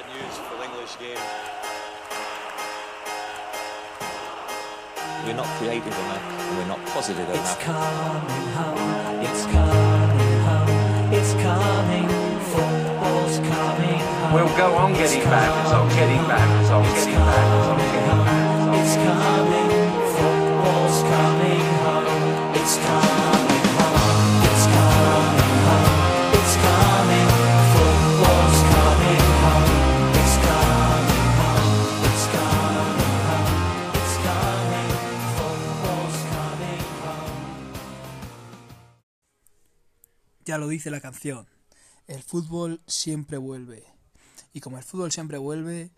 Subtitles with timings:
[0.00, 1.18] bad news for the English game.
[5.26, 7.60] We're not creative enough, and we're not positive It's enough.
[7.60, 12.08] coming home, it's coming home, it's coming,
[12.52, 14.32] football's coming home.
[14.34, 18.24] We'll go on It's getting back, on getting back, on It's getting back, on getting
[18.24, 18.80] back.
[18.80, 19.59] It's coming,
[40.50, 41.46] Ya lo dice la canción.
[42.08, 43.84] El fútbol siempre vuelve.
[44.52, 45.92] Y como el fútbol siempre vuelve,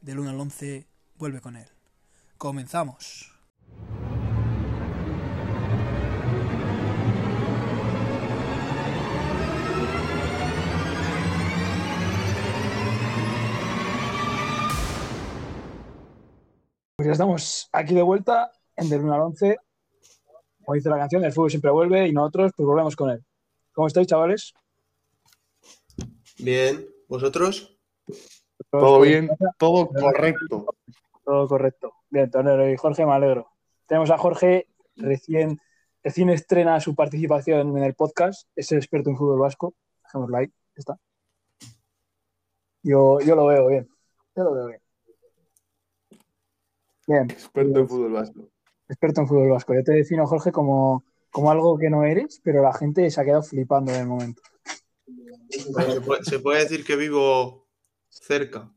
[0.00, 0.86] del 1 al 11
[1.18, 1.66] vuelve con él.
[2.38, 3.30] Comenzamos.
[16.96, 19.58] Pues ya estamos aquí de vuelta en Del 1 al 11.
[20.64, 23.27] Como dice la canción, el fútbol siempre vuelve y nosotros pues volvemos con él.
[23.78, 24.52] ¿Cómo estáis, chavales?
[26.40, 27.78] Bien, ¿vosotros?
[28.72, 30.66] Todo bien, todo correcto.
[31.24, 31.92] Todo correcto.
[32.10, 33.46] Bien, Tonero y Jorge, me alegro.
[33.86, 35.60] Tenemos a Jorge, recién,
[36.02, 38.48] recién estrena su participación en el podcast.
[38.56, 39.74] Es el experto en fútbol vasco.
[40.02, 40.52] Dejémoslo ahí.
[40.74, 40.98] Está.
[42.82, 43.88] Yo, yo lo veo bien.
[44.34, 44.80] Yo lo veo bien.
[47.06, 48.40] Bien, Experto en fútbol vasco.
[48.88, 49.72] experto en fútbol vasco.
[49.72, 53.24] Yo te defino, Jorge, como, como algo que no eres, pero la gente se ha
[53.24, 54.42] quedado flipando en el momento.
[55.50, 57.66] Se puede, se puede decir que vivo
[58.08, 58.70] cerca.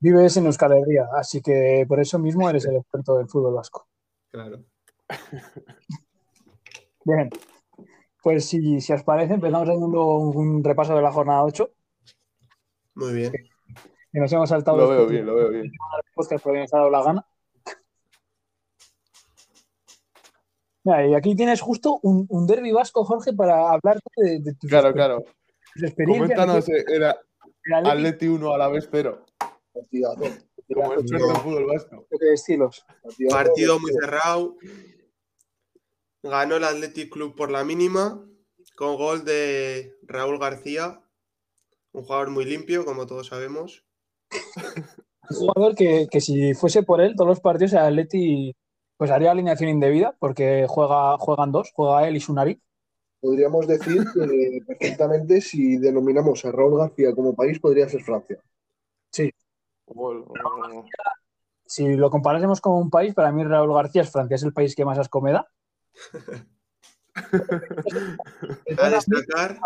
[0.00, 3.88] Vives en Euskal Herria, así que por eso mismo eres el experto del fútbol vasco.
[4.30, 4.64] Claro.
[7.04, 7.30] Bien,
[8.22, 11.68] pues si, si os parece, empezamos haciendo un, un repaso de la jornada 8,
[12.94, 13.32] Muy bien.
[13.32, 15.72] que nos hemos saltado Lo veo bien, lo veo bien.
[16.14, 17.26] porque nos ha dado la gana.
[20.84, 24.68] Mira, y aquí tienes justo un, un derbi vasco, Jorge, para hablar de, de tus,
[24.68, 25.24] Claro, claro.
[25.74, 26.18] tus.
[26.18, 27.16] Coméntanos, eh, era
[27.64, 29.24] El Atleti, Atleti 1 a la vez 0.
[30.74, 32.06] Como en fútbol vasco.
[32.10, 32.84] de estilos.
[33.30, 34.56] Partido muy cerrado.
[36.22, 38.24] Ganó el Athletic Club por la mínima,
[38.76, 41.00] con gol de Raúl García,
[41.92, 43.84] un jugador muy limpio, como todos sabemos.
[45.30, 48.54] Un jugador que, que si fuese por él, todos los partidos el Atleti
[49.02, 52.62] pues haría alineación indebida, porque juega, juegan dos, juega él y Sunari.
[53.20, 58.38] Podríamos decir que perfectamente si denominamos a Raúl García como país podría ser Francia.
[59.86, 60.24] Gol.
[61.66, 64.76] Si lo comparásemos con un país, para mí Raúl García es Francia, es el país
[64.76, 65.48] que más asco me da.
[68.78, 69.58] A destacar,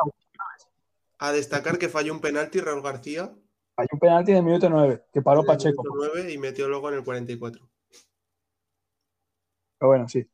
[1.19, 3.35] a destacar que falló un penalti Raúl García.
[3.77, 5.83] Hay un penalti de minuto 9 que paró Pacheco.
[5.83, 7.69] minuto 9 y metió luego en el 44.
[9.79, 10.27] Pero bueno, sí.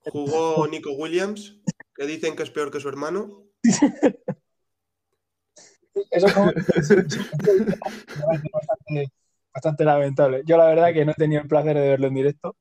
[0.00, 1.60] Jugó Nico Williams,
[1.94, 3.44] que dicen que es peor que su hermano.
[6.10, 6.52] Eso como...
[8.52, 9.12] bastante,
[9.52, 10.42] bastante lamentable.
[10.44, 12.56] Yo la verdad que no he tenido el placer de verlo en directo.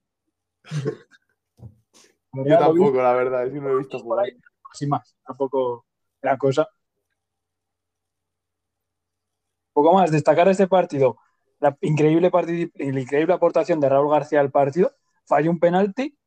[2.33, 4.25] Yo tampoco, la verdad, sí no lo he visto Por jugar.
[4.25, 4.31] ahí,
[4.73, 5.85] sin más, tampoco
[6.21, 6.67] la cosa.
[9.75, 11.17] Un poco más, destacar este partido,
[11.59, 16.17] la increíble, la increíble aportación de Raúl García al partido, falló un penalti,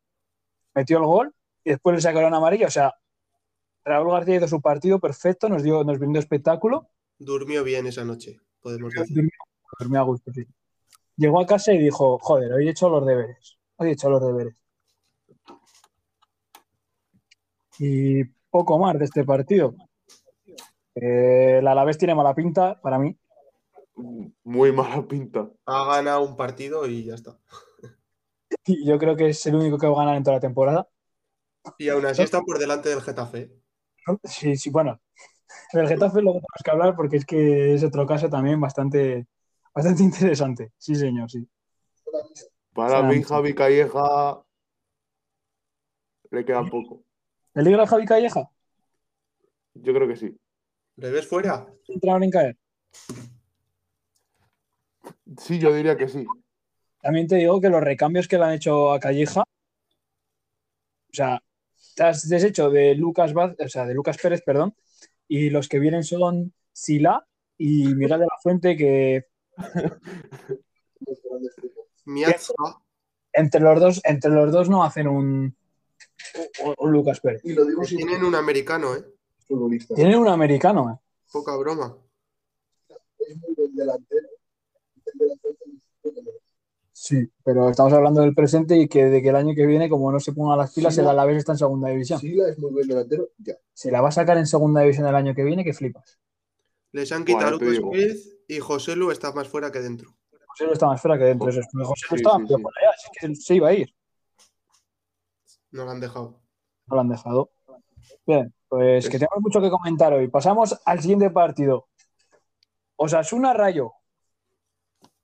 [0.74, 1.34] metió el gol
[1.64, 2.66] y después le sacaron amarilla.
[2.66, 2.94] O sea,
[3.84, 8.40] Raúl García hizo su partido perfecto, nos dio, nos brindó espectáculo, Durmió bien esa noche,
[8.60, 9.16] podemos decir.
[9.16, 9.30] durmió,
[9.78, 10.46] durmió a gusto, sí.
[11.16, 14.20] Llegó a casa y dijo, joder, hoy he hecho los deberes, hoy he hecho los
[14.20, 14.54] deberes.
[17.78, 19.74] Y poco más de este partido.
[20.94, 23.16] Eh, el Alavés tiene mala pinta para mí.
[24.44, 25.50] Muy mala pinta.
[25.64, 27.38] Ha ganado un partido y ya está.
[28.66, 30.88] Y yo creo que es el único que va a ganar en toda la temporada.
[31.78, 33.50] Y aún así está por delante del Getafe.
[34.24, 35.00] Sí, sí, bueno.
[35.72, 39.26] El Getafe lo tenemos que hablar porque es que es otro caso también bastante,
[39.74, 40.72] bastante interesante.
[40.78, 41.48] Sí, señor, sí.
[42.72, 44.42] Para mí, Javi Calleja
[46.30, 47.02] le queda poco.
[47.52, 48.50] ¿Peligra el Javi Calleja?
[49.74, 50.36] Yo creo que sí.
[50.96, 51.66] ¿Le ves fuera?
[51.88, 52.56] ¿Entraron en caer?
[55.38, 56.26] Sí, yo diría que sí.
[57.06, 61.40] También te digo que los recambios que le han hecho a Calleja, o sea,
[61.94, 64.74] te has deshecho de Lucas Vaz- o sea, de Lucas Pérez, perdón,
[65.28, 67.24] y los que vienen son Sila
[67.56, 69.26] y Miguel de la Fuente, que
[73.32, 75.56] entre los dos, entre los dos no hacen un,
[76.78, 77.40] un- Lucas Pérez.
[77.44, 79.04] Y lo digo sin Tienen un americano, ¿eh?
[79.46, 79.94] futbolista.
[79.94, 80.98] Tienen un americano, ¿eh?
[81.30, 81.96] Poca broma.
[83.20, 84.26] es muy buen delantero.
[85.06, 85.54] El delantero
[87.06, 90.10] Sí, pero estamos hablando del presente y que de que el año que viene, como
[90.10, 91.06] no se pongan las pilas, Sí, el.
[91.06, 92.18] Alavés está en segunda división.
[92.18, 93.54] Sila es muy buen delantero, ya.
[93.72, 96.18] Se la va a sacar en segunda división el año que viene, que flipas.
[96.90, 97.92] Les han quitado digo.
[97.92, 98.18] Smith
[98.48, 100.16] y José Lu está más fuera que dentro.
[100.48, 101.48] José Lu está más fuera que dentro.
[101.48, 101.66] Eso es.
[101.72, 102.62] José Lu Sí, estaba sí, sí.
[102.62, 103.94] por allá, así que se iba a ir.
[105.70, 106.40] No lo han dejado.
[106.86, 107.50] No lo han dejado.
[108.26, 110.26] Bien, pues que tenemos mucho que comentar hoy.
[110.26, 111.86] Pasamos al siguiente partido.
[112.96, 113.92] Osasuna Rayo.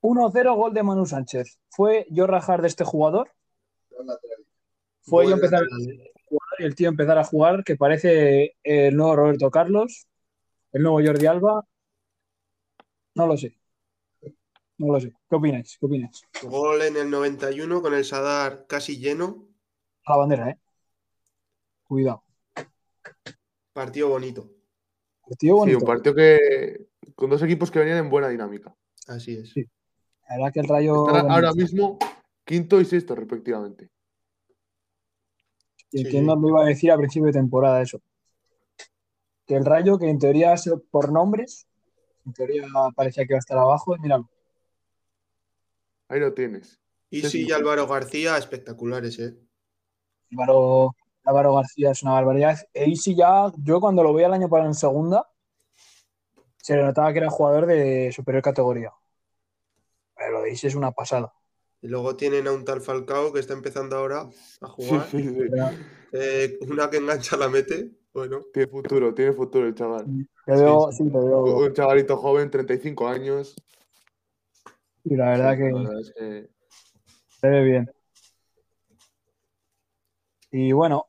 [0.02, 1.58] 1-0 gol de Manu Sánchez.
[1.70, 3.32] ¿Fue yo rajar de este jugador?
[5.02, 6.12] Fue yo empezar lateral, ¿eh?
[6.58, 10.06] y el tío empezar a jugar, que parece el nuevo Roberto Carlos,
[10.72, 11.66] el nuevo Jordi Alba.
[13.14, 13.56] No lo sé.
[14.78, 15.12] No lo sé.
[15.28, 15.76] ¿Qué opináis?
[15.78, 16.22] ¿Qué opináis?
[16.42, 19.46] Gol en el 91 con el Sadar casi lleno.
[20.04, 20.58] A la bandera, ¿eh?
[21.84, 22.24] Cuidado.
[23.72, 24.50] Partido bonito.
[25.26, 25.78] Partido Sí, bonito.
[25.78, 26.86] un partido que.
[27.14, 28.74] con dos equipos que venían en buena dinámica.
[29.06, 29.50] Así es.
[29.52, 29.64] Sí.
[30.28, 31.08] La verdad que el Rayo.
[31.08, 31.98] Ahora mismo
[32.44, 33.90] quinto y sexto, respectivamente.
[35.90, 38.00] Y Sí, quién nos lo iba a decir a principio de temporada eso.
[39.46, 41.66] Que el Rayo, que en teoría es por nombres,
[42.24, 42.64] en teoría
[42.94, 44.28] parecía que iba a estar abajo, y míralo.
[46.08, 46.80] Ahí lo tienes.
[47.10, 49.36] Y Sí, y Álvaro García, espectaculares, ¿eh?
[50.30, 52.58] Álvaro, Álvaro García es una barbaridad.
[52.72, 55.28] E Isi ya, yo cuando lo veía el año pasado en segunda,
[56.56, 58.92] se le notaba que era jugador de superior categoría.
[60.24, 61.32] Pero lo de Isi es una pasada.
[61.80, 64.28] Y luego tienen a un tal Falcao que está empezando ahora
[64.60, 65.06] a jugar.
[65.10, 65.34] sí, sí.
[66.14, 67.90] Eh, una que engancha la mete.
[68.12, 70.04] Bueno, Tiene futuro, tiene futuro el chaval.
[70.46, 71.42] Le veo, Sí, sí, le veo.
[71.56, 73.56] Un chavalito joven, 35 años.
[75.04, 76.50] Y la verdad Sí, que la verdad es que-
[77.40, 77.90] se ve bien.
[80.50, 81.06] Y bueno,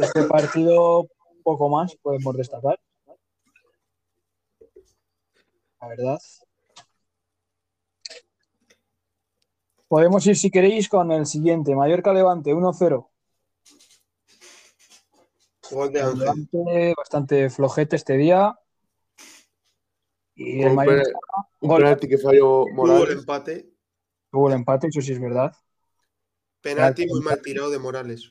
[0.00, 1.06] este partido
[1.42, 2.80] poco más podemos destacar.
[5.82, 6.18] La verdad.
[9.88, 11.74] Podemos ir, si queréis, con el siguiente.
[11.74, 13.10] Mallorca Levante 1-0.
[15.70, 16.18] gol de Ángel.
[16.20, 18.58] Levante bastante flojete este día.
[20.34, 21.12] Y el Mallorca pe-
[21.60, 21.82] un gol.
[21.82, 23.18] penalti que falló Hubo el Morales.
[23.18, 23.70] empate.
[24.30, 25.52] tuvo el empate, eso sí es verdad.
[26.60, 28.30] Penalti muy mal tirado de Morales.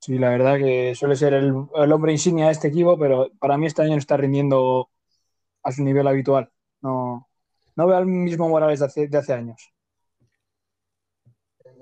[0.00, 3.56] Sí, la verdad que suele ser el, el hombre insignia de este equipo, pero para
[3.58, 4.88] mí este año no está rindiendo
[5.64, 6.52] a su nivel habitual.
[6.80, 7.28] No,
[7.74, 9.72] no veo al mismo Morales de hace, de hace años.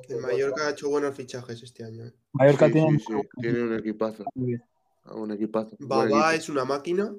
[0.08, 2.04] El Mallorca ha hecho buenos fichajes este año.
[2.06, 2.12] ¿eh?
[2.32, 4.24] Mallorca Sí, tiene sí, sí, tiene un equipazo.
[4.34, 4.64] muy bien.
[5.12, 5.76] Un equipazo.
[5.80, 7.14] Babá es una máquina.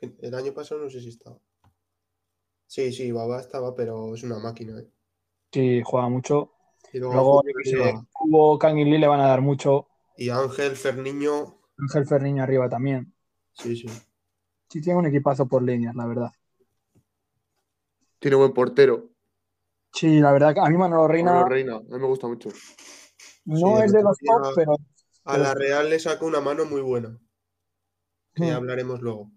[0.00, 1.38] El año pasado no sé si estaba.
[2.66, 4.78] Sí, sí, Babá estaba, pero es una máquina.
[4.78, 4.88] ¿eh?
[5.52, 6.52] Sí, juega mucho.
[6.92, 7.42] Y luego,
[8.30, 9.86] Luego, Kang y Lee le van a dar mucho.
[10.16, 11.56] y Ángel, Ferniño.
[11.78, 13.12] Ángel Ferniño arriba también.
[13.52, 13.88] Sí, sí.
[14.70, 16.32] Sí, tiene un equipazo por líneas, la verdad.
[18.18, 19.10] Tiene buen portero.
[19.92, 21.76] Sí, la verdad que a mí Manolo Reina Manolo Reina.
[21.76, 22.50] A mí me gusta mucho.
[23.44, 24.76] no Sí, es de los top, pero
[25.24, 27.18] A la Real le saca una mano muy buena.
[28.34, 28.56] Que Hmm.
[28.56, 29.30] hablaremos luego.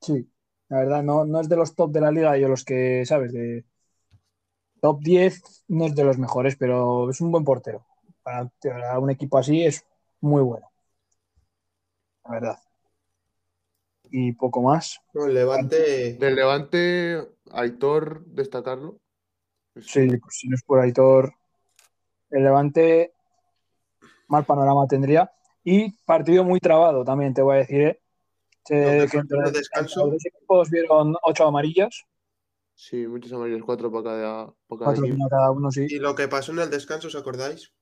[0.00, 0.30] Sí,
[0.68, 3.04] la verdad, no, no es de los top de la liga y de los que,
[3.06, 3.32] ¿sabes?
[3.32, 3.64] De
[4.82, 7.86] top 10 no es de los mejores, pero es un buen portero.
[8.22, 9.84] Para, para un equipo así es
[10.20, 10.68] muy bueno.
[12.24, 12.58] La verdad.
[14.10, 15.00] Y poco más.
[15.12, 16.14] No, el Levante.
[16.14, 18.98] Del Levante, Aitor, destacarlo.
[19.76, 21.32] Sí, pues si no es por Aitor,
[22.30, 23.12] el Levante
[24.28, 25.30] mal panorama tendría.
[25.62, 27.80] Y partido muy trabado también, te voy a decir.
[27.82, 28.00] ¿eh?
[28.64, 30.00] Que entre, descanso.
[30.02, 32.04] entre los equipos vieron ocho amarillas,
[32.80, 35.28] Sí, muchos amarillos, cuatro para cada, para cada cuatro equipo.
[35.28, 35.86] cada uno, sí.
[35.90, 37.72] Y lo que pasó en el descanso, ¿os acordáis?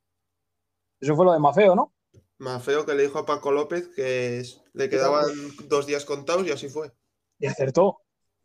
[0.99, 1.92] Eso fue lo de Mafeo, ¿no?
[2.38, 4.43] Más feo que le dijo a Paco López que
[4.75, 5.25] le quedaban
[5.69, 6.93] dos días contados y así fue.
[7.38, 7.99] Y acertó.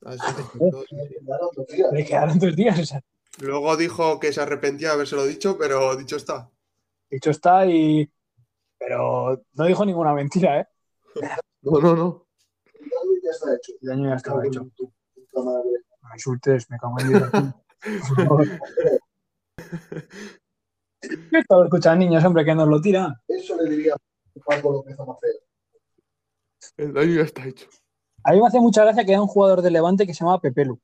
[0.04, 0.20] Así
[1.70, 1.90] días.
[1.94, 2.80] Le quedaron dos días.
[2.80, 3.04] o sea,
[3.40, 6.50] Luego dijo que se arrepentía de habérselo dicho, pero dicho está.
[7.10, 8.12] dicho está y.
[8.78, 10.68] Pero no dijo ninguna mentira, ¿eh?
[11.62, 12.28] No, no, no.
[12.74, 13.72] El daño ya está hecho.
[13.82, 14.70] El daño ya estaba hecho.
[15.34, 15.64] No
[16.10, 17.24] me insultes, me cago en Dios.
[21.02, 21.40] Por favor.
[21.40, 23.14] Esto lo escuchan niños, hombre, que nos lo tiran.
[23.28, 23.96] Eso le diría
[24.46, 25.32] Paco López a Maceo.
[26.78, 27.68] El daño ya está hecho.
[28.24, 30.40] A mí me hace mucha gracia que haya un jugador de Levante que se llama
[30.40, 30.80] Pepelu.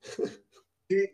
[0.00, 1.10] Sí,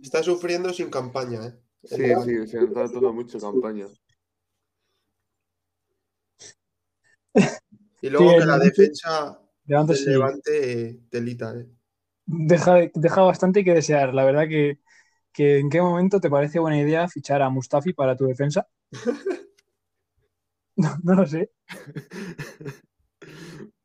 [0.00, 1.54] Está sufriendo sin campaña, ¿eh?
[1.82, 2.46] El Sí, Levante.
[2.46, 3.86] sí, se está notando mucho campaña.
[8.00, 11.66] Y luego Sí, que la defensa Levante del sí, Levante eh, telita, ¿eh?
[12.26, 14.14] deja, deja bastante que desear.
[14.14, 14.78] La verdad que,
[15.32, 18.66] que en qué momento te parece buena idea fichar a Mustafi para tu defensa.
[20.76, 21.50] No, no lo sé.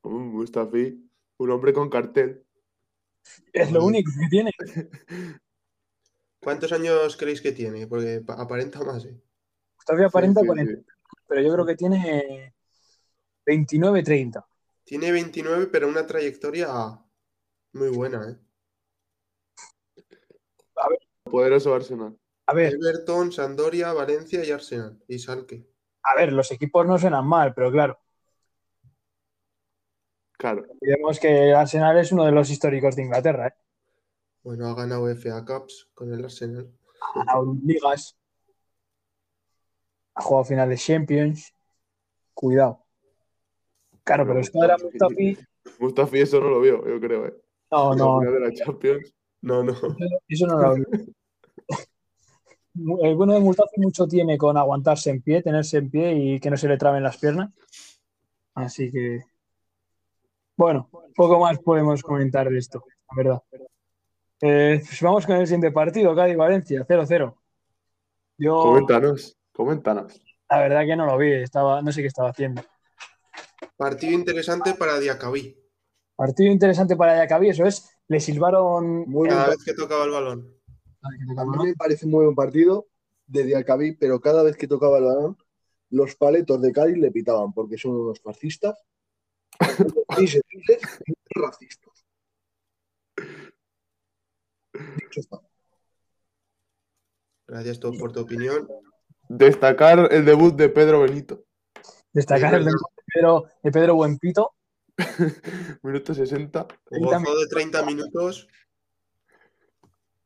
[0.03, 1.09] Un Mustafi.
[1.39, 2.45] Un hombre con cartel.
[3.51, 4.51] Es lo único que tiene.
[6.39, 7.87] ¿Cuántos años creéis que tiene?
[7.87, 9.19] Porque pa- aparenta más, ¿eh?
[9.85, 10.85] Todavía aparenta Sí, sí, 40, sí.
[11.27, 12.53] pero yo creo que tiene
[13.45, 14.45] 29-30.
[14.83, 16.67] Tiene 29, pero una trayectoria
[17.73, 18.37] muy buena, ¿eh?
[21.33, 22.15] Poderoso Arsenal.
[22.45, 25.01] A ver, Everton, Sandoria, Valencia y Arsenal.
[25.07, 25.65] Y Salque.
[26.03, 27.97] a ver, los equipos no suenan mal, pero claro,
[30.37, 30.63] Claro.
[30.79, 33.53] vemos que el Arsenal es uno de los históricos de Inglaterra, ¿eh?
[34.43, 36.69] Bueno, ha ganado FA Cups con el Arsenal.
[37.01, 38.15] Ha ganado ligas,
[40.13, 41.51] ha jugado final de Champions.
[42.35, 42.85] Cuidado.
[44.03, 45.37] Claro, pero es que ahora Mustafi.
[45.79, 47.33] Mustafi eso no lo vio, yo creo, ¿eh?
[47.71, 49.15] No, La no, final de la Champions.
[49.41, 49.73] No, no.
[50.27, 50.75] eso no lo
[52.75, 56.49] El bueno de Mustafi mucho tiene con aguantarse en pie, tenerse en pie y que
[56.49, 57.51] no se le traben las piernas.
[58.55, 59.23] Así que.
[60.55, 63.43] Bueno, poco más podemos comentar de esto, la verdad.
[64.41, 67.35] Eh, pues vamos con el siguiente partido, Cádiz-Valencia, 0-0.
[68.37, 70.21] Yo, Coméntanos, coméntanos.
[70.49, 72.61] la verdad que no lo vi, estaba, no sé qué estaba haciendo.
[73.77, 75.57] Partido interesante para Diacabí.
[76.15, 79.35] Partido interesante para Yacabi, eso es, le silbaron Muy bien.
[79.35, 80.53] Cada vez que tocaba el balón.
[81.03, 82.87] A mí me parece muy buen partido
[83.27, 85.37] de Diacabí, pero cada vez que tocaba el balón,
[85.89, 88.77] los paletos de Cádiz le pitaban porque son unos fascistas,
[90.17, 92.05] y racistas.
[94.73, 95.39] Dicho está.
[97.47, 98.67] Gracias todos por tu opinión.
[99.29, 101.45] Destacar el debut de Pedro Benito.
[102.11, 102.79] Destacar el de verdad.
[103.13, 104.55] Pedro, de Pedro Buenpito.
[105.83, 106.67] Minuto 60.
[106.89, 108.47] Gozó de 30 minutos.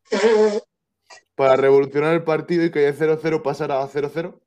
[1.37, 4.41] Para revolucionar el partido y que de 0-0 pasara a 0-0.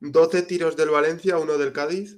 [0.00, 2.16] 12 tiros del Valencia, uno del Cádiz.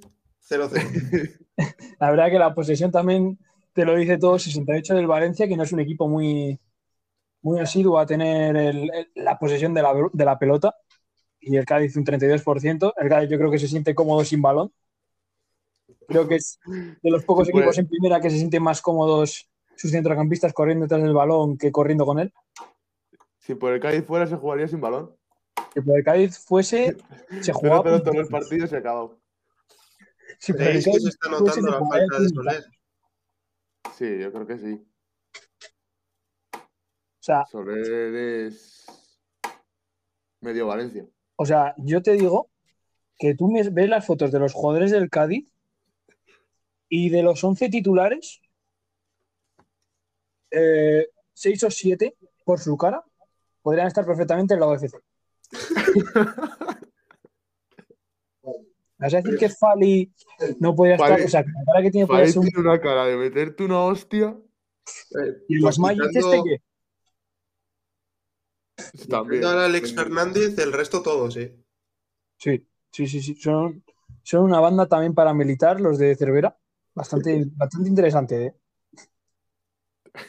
[0.49, 1.39] 0-0.
[1.99, 3.37] La verdad que la posesión también
[3.73, 6.57] te lo dice todo, 68 del Valencia, que no es un equipo muy,
[7.41, 10.73] muy asiduo a tener el- el- la posesión de la, de la pelota.
[11.39, 12.93] Y el Cádiz un 32%.
[12.97, 14.71] El Cádiz yo creo que se siente cómodo sin balón.
[16.07, 17.61] Creo que es de los pocos Sí, pues.
[17.63, 21.71] equipos en primera que se sienten más cómodos sus centrocampistas corriendo detrás del balón que
[21.71, 22.33] corriendo con él.
[23.45, 25.15] Si por el Cádiz fuera, se jugaría sin balón.
[25.71, 26.97] Si por el Cádiz fuese,
[27.41, 27.83] se jugaba.
[27.83, 29.19] 0-0 todos los partidos y acabado.
[30.39, 32.29] Si por el ¿Creéis que Cádiz se está notando se la falta de.
[32.29, 32.63] Soler?
[33.95, 34.87] Sí, yo creo que sí.
[36.55, 38.85] O sea, Soler es
[40.41, 41.05] medio Valencia.
[41.35, 42.49] O sea, yo te digo
[43.19, 45.53] que tú ves las fotos de los jugadores del Cádiz
[46.89, 48.41] y de los 11 titulares,
[50.49, 53.03] 6 o 7 por su cara
[53.65, 54.93] podrían estar perfectamente en la UFC.
[58.99, 60.13] ¿Vas a decir que Fali
[60.59, 61.13] no podría estar?
[61.17, 62.31] Fali- O sea, que la cara que tiene un...
[62.31, 64.37] tiene una cara de meterte una hostia.
[65.19, 66.61] Eh, ¿Y los Magic este qué?
[69.09, 69.43] También.
[69.45, 71.57] al Alex Fernández, el resto todos, ¿eh?
[72.37, 73.33] Sí, sí, sí, sí.
[73.35, 73.83] Son,
[74.21, 76.55] son una banda también paramilitar, los de Cervera.
[76.93, 78.55] Bastante, bastante interesante, ¿eh?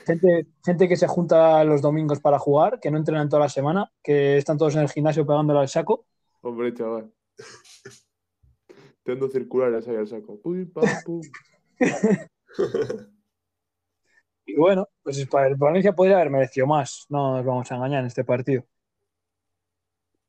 [0.07, 3.93] Gente, gente que se junta los domingos para jugar, que no entrenan toda la semana,
[4.03, 6.07] que están todos en el gimnasio pegándole al saco.
[6.43, 7.13] Hombre, chaval.
[9.05, 10.41] Tendo circulares ahí al saco.
[10.41, 11.21] Pum, pam, pum.
[14.49, 18.01] Y bueno, pues para el Valencia podría haber merecido más, no nos vamos a engañar
[18.01, 18.65] en este partido.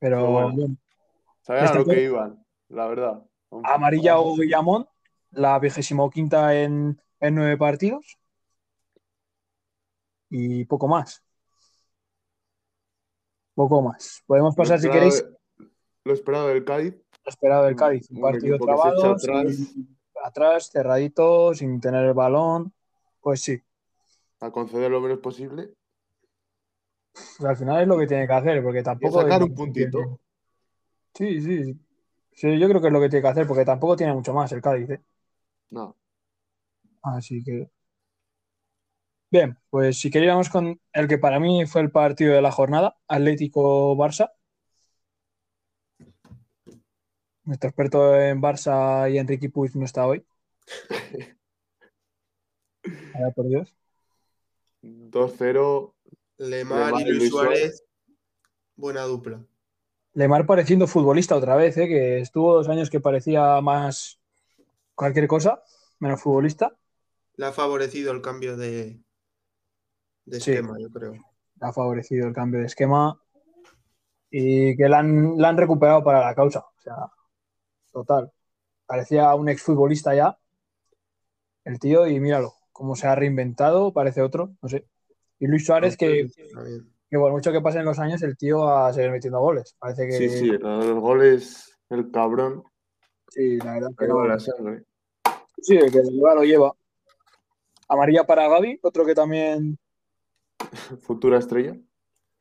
[0.00, 0.52] Pero Pero bueno.
[0.54, 0.76] bueno,
[1.42, 3.22] Sabían lo que iban, la verdad.
[3.62, 4.86] amarilla o Guillamón,
[5.30, 8.18] la vigésimo quinta en, en nueve partidos.
[10.30, 11.22] Y poco más.
[13.54, 14.22] Poco más.
[14.26, 15.24] Podemos pasar, si queréis,
[16.04, 16.94] Lo esperado del Cádiz.
[17.24, 18.10] lo esperado del Cádiz.
[18.10, 19.56] Un Un partido trabado, atrás.
[19.56, 22.72] sin- atrás, cerradito, sin tener el balón.
[23.20, 23.60] Pues sí,
[24.40, 25.74] A conceder lo menos posible.
[27.12, 29.20] pues al final es lo que tiene que hacer, porque tampoco.
[29.22, 30.20] sacar un puntito.
[31.14, 31.80] Sí, sí, sí.
[32.32, 34.52] Sí, yo creo que es lo que tiene que hacer, porque tampoco tiene mucho más
[34.52, 34.88] el Cádiz.
[34.90, 35.00] ¿eh?
[35.70, 35.96] No.
[37.02, 37.68] Así que.
[39.30, 42.96] Bien, pues si queríamos con el que para mí fue el partido de la jornada,
[43.08, 44.32] Atlético-Barça.
[47.44, 50.24] Nuestro experto en Barça y Enrique Puig no está hoy.
[52.84, 53.76] Vaya por Dios.
[54.82, 55.94] 2-0.
[56.38, 57.84] Lemar Lemar y Luis Suárez,
[58.76, 59.44] buena dupla.
[60.14, 61.88] Lemar pareciendo futbolista otra vez, ¿eh?
[61.88, 64.20] que estuvo dos años que parecía más
[64.94, 65.62] cualquier cosa,
[65.98, 66.78] menos futbolista.
[67.34, 69.02] Le ha favorecido el cambio de,
[70.28, 70.52] de Sí.
[70.52, 71.14] esquema, yo creo.
[71.60, 73.20] ha favorecido el cambio de esquema
[74.30, 76.60] y que la han, la han recuperado para la causa.
[76.60, 76.94] O sea,
[77.92, 78.30] total.
[78.86, 80.38] Parecía un exfutbolista ya,
[81.64, 84.86] el tío, y míralo, cómo se ha reinventado, parece otro, no sé.
[85.40, 86.30] Y Luis Suárez, que, bien.
[87.10, 89.74] que por mucho que pasen los años, el tío va a seguir metiendo goles.
[89.78, 92.62] Parece que Sí, sí, los goles, el cabrón.
[93.28, 94.16] sí, la verdad que no.
[94.18, 94.84] va la sangre.
[95.60, 96.72] Sí, el que lo lleva, lo lleva.
[97.88, 99.78] Amarilla para Gaby, otro que también
[101.02, 101.76] Futura estrella.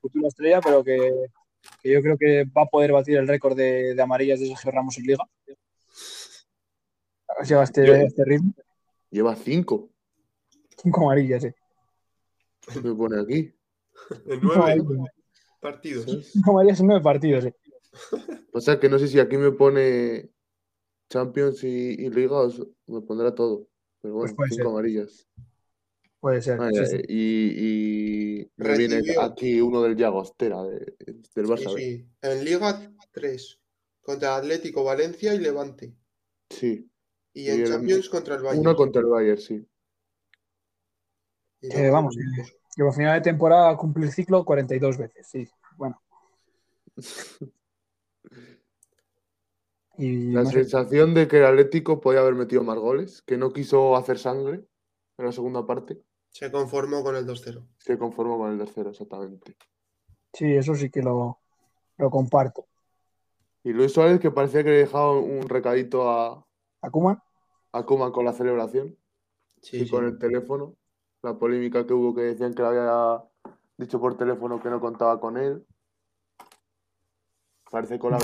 [0.01, 0.97] futura estrella, pero que,
[1.81, 4.71] que yo creo que va a poder batir el récord de, de amarillas de Sergio
[4.71, 5.23] Ramos en Liga.
[7.47, 8.53] Lleva este, Yo- este ritmo.
[9.09, 9.89] Lleva cinco.
[10.81, 11.49] Cinco amarillas, sí.
[12.83, 13.53] Me pone aquí.
[14.25, 15.09] En nueve amarillas.
[15.59, 16.29] partidos.
[16.31, 17.51] Cinco amarillas en nueve partidos, sí.
[18.53, 20.29] O sea que no sé si aquí me pone
[21.09, 22.35] Champions y, y Liga
[22.87, 23.67] me pondrá todo.
[24.01, 24.67] Pero Pues bueno, cinco ser.
[24.67, 25.27] amarillas.
[26.27, 26.59] Puede ser.
[26.59, 26.97] Sí, ya, sí.
[27.07, 31.73] Y, y me viene aquí uno del Llagostera, de- del Sí, Barça.
[31.73, 31.83] ¿ves?
[31.83, 32.09] sí.
[32.21, 33.59] En Liga 3.
[34.01, 35.93] Contra Atlético, Valencia y Levante.
[36.49, 36.89] Sí.
[37.33, 38.59] Y Y en el- Champions contra el Bayern.
[38.59, 39.65] Una contra el Bayern, sí.
[41.61, 45.47] Luego- vamos, a final de temporada a cumplir ciclo 42 veces, sí.
[45.77, 46.01] Bueno.
[49.99, 53.35] Y La no sé, sensación de que el Atlético podía haber metido más goles, que
[53.37, 54.63] no quiso hacer sangre
[55.17, 55.99] en la segunda parte,
[56.37, 57.65] Se conformó con el 2-0.
[57.79, 59.55] se conformó con el tercero, exactamente.
[60.33, 61.39] sí, eso sí que lo,
[61.97, 62.67] lo comparto.
[63.63, 66.45] Y Luis Suárez, que parecía que le dejaba un recadito a,
[66.81, 67.23] ¿Akuma?
[67.71, 68.95] a Koeman con la celebración
[69.63, 69.89] Sí, y sí.
[69.89, 70.75] con el teléfono.
[71.23, 73.23] La polémica que hubo que decían que le había
[73.77, 75.65] dicho por teléfono que no contaba con él.
[77.71, 78.19] Parece que con la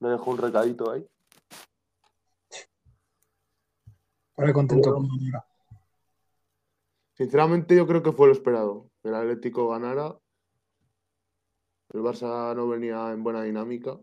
[0.00, 1.06] le dejó un recadito ahí.
[4.38, 5.08] Ahora contento Bueno.
[5.08, 5.53] con.
[7.14, 8.90] Sinceramente, yo creo que fue lo esperado.
[9.02, 10.16] Que el Atlético ganara.
[11.92, 13.96] El Barça no venía en buena dinámica.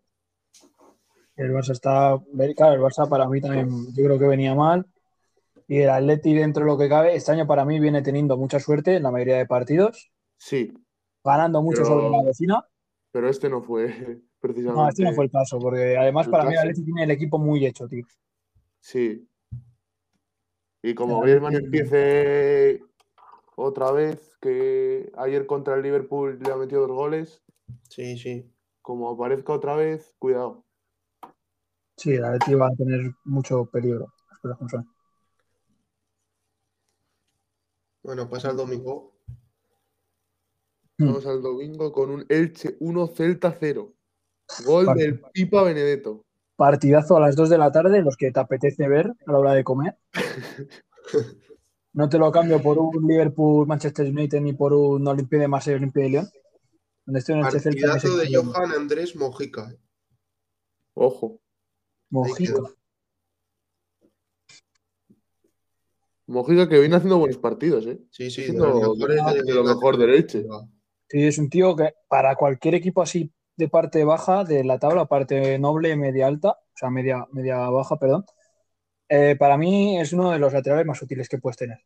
[1.36, 2.22] El Barça está.
[2.56, 4.86] Claro, el Barça para mí también yo creo que venía mal.
[5.68, 8.60] Y el Atleti, dentro de lo que cabe, este año para mí viene teniendo mucha
[8.60, 10.74] suerte en la mayoría de partidos, Sí,
[11.24, 12.66] ganando mucho Pero- sobre la vecina.
[13.12, 13.86] pero este no fue
[14.40, 14.82] precisamente.
[14.82, 16.60] No, este no fue el caso, porque además para mí el.
[16.60, 18.06] Atleti tiene el equipo muy hecho, tío.
[18.80, 19.28] Sí.
[20.84, 22.82] Y como Griezmann empiece
[23.62, 27.42] otra vez, que ayer contra el Liverpool le ha metido dos goles,
[27.90, 28.52] Sí, sí.
[28.82, 30.66] como aparezca otra vez, cuidado.
[31.98, 34.14] Sí, el Atleti va a tener mucho peligro.
[38.04, 39.14] Bueno, pasa el domingo.
[40.98, 41.06] Mm.
[41.06, 43.94] Vamos al domingo con un Elche 1 Celta 0.
[44.66, 45.08] Gol Partido.
[45.08, 46.26] del Pipa Benedetto.
[46.56, 49.54] Partidazo a las 2 de la tarde, los que te apetece ver a la hora
[49.54, 49.98] de comer.
[51.94, 56.04] No te lo cambio por un Liverpool-Manchester United ni por un Olympique de Marsella Olympique
[56.04, 56.30] de Lyon.
[57.06, 59.72] Donde estoy en el Partidazo de Johan Andrés Mojica.
[59.72, 59.78] eh.
[60.94, 61.42] Ojo.
[62.10, 62.62] Mojica.
[66.28, 68.00] Mojica que viene haciendo buenos partidos, ¿eh?
[68.10, 70.46] Sí, sí, de de lo mejor del Elche.
[71.10, 75.08] Sí, es un tío que para cualquier equipo así de parte baja de la tabla,
[75.08, 78.26] parte noble, media alta, o sea, media, media baja, perdón,
[79.12, 81.80] eh, para mí es uno de los laterales más útiles que puedes tener.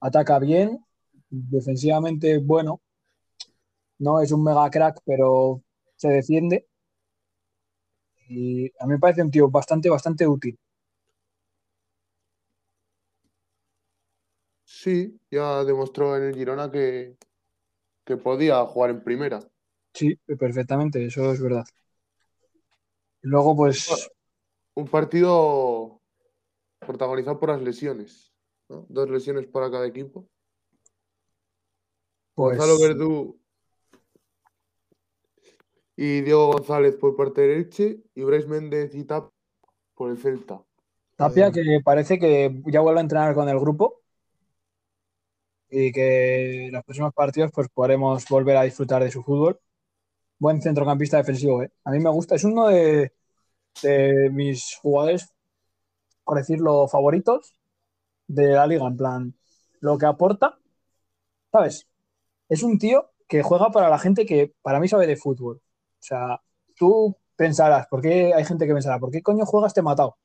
[0.00, 0.84] Ataca bien,
[1.30, 2.82] defensivamente bueno,
[4.00, 5.62] no es un mega crack, pero
[5.96, 6.66] se defiende.
[8.28, 10.58] Y a mí me parece un tío bastante, bastante útil.
[14.64, 17.16] Sí, ya demostró en el Girona que,
[18.04, 19.40] que podía jugar en primera.
[19.92, 21.64] Sí, perfectamente, eso es verdad.
[23.22, 24.10] Y luego, pues,
[24.80, 26.00] Un partido
[26.78, 28.32] protagonizado por las lesiones.
[28.70, 28.86] ¿no?
[28.88, 30.26] Dos lesiones para cada equipo.
[32.34, 33.38] pues Gonzalo Verdú
[35.96, 39.30] y Diego González por parte del Elche y Brais Méndez y Tap
[39.94, 40.64] por el Celta.
[41.16, 44.00] Tapia, que parece que ya vuelve a entrenar con el grupo
[45.68, 49.60] y que en los próximos partidos pues podremos volver a disfrutar de su fútbol.
[50.38, 51.70] Buen centrocampista defensivo, ¿eh?
[51.84, 53.12] A mí me gusta, es uno de,
[53.82, 55.32] de mis jugadores,
[56.24, 57.54] por decirlo, favoritos
[58.28, 59.34] de la liga, en plan,
[59.80, 60.58] lo que aporta,
[61.52, 61.88] ¿sabes?
[62.48, 65.58] Es un tío que juega para la gente que para mí sabe de fútbol.
[65.58, 66.40] O sea,
[66.76, 70.16] tú pensarás, ¿por qué hay gente que pensará, ¿por qué coño juega este matado?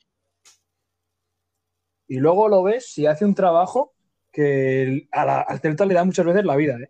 [2.07, 3.93] Y luego lo ves y hace un trabajo
[4.31, 6.75] que a la- al Celta le da muchas veces la vida.
[6.75, 6.89] ¿eh?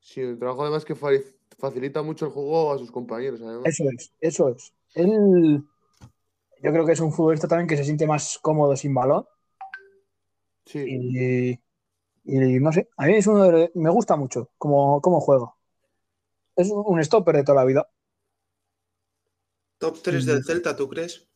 [0.00, 1.10] Sí, el trabajo además que fa-
[1.58, 3.40] facilita mucho el juego a sus compañeros.
[3.42, 3.66] Además.
[3.66, 4.72] Eso es, eso es.
[4.94, 5.62] Él,
[6.62, 9.26] yo creo que es un futbolista también que se siente más cómodo sin balón.
[10.64, 11.50] Sí, Y,
[12.24, 15.54] y no sé, a mí es uno de, me gusta mucho cómo, cómo juega.
[16.56, 17.88] Es un stopper de toda la vida.
[19.78, 21.26] Top 3 del Celta, ¿tú crees?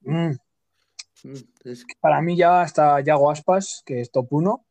[0.00, 0.32] Mm.
[1.22, 1.32] Mm,
[1.64, 4.66] Es que- Para mí ya está Yago Aspas, que es top 1.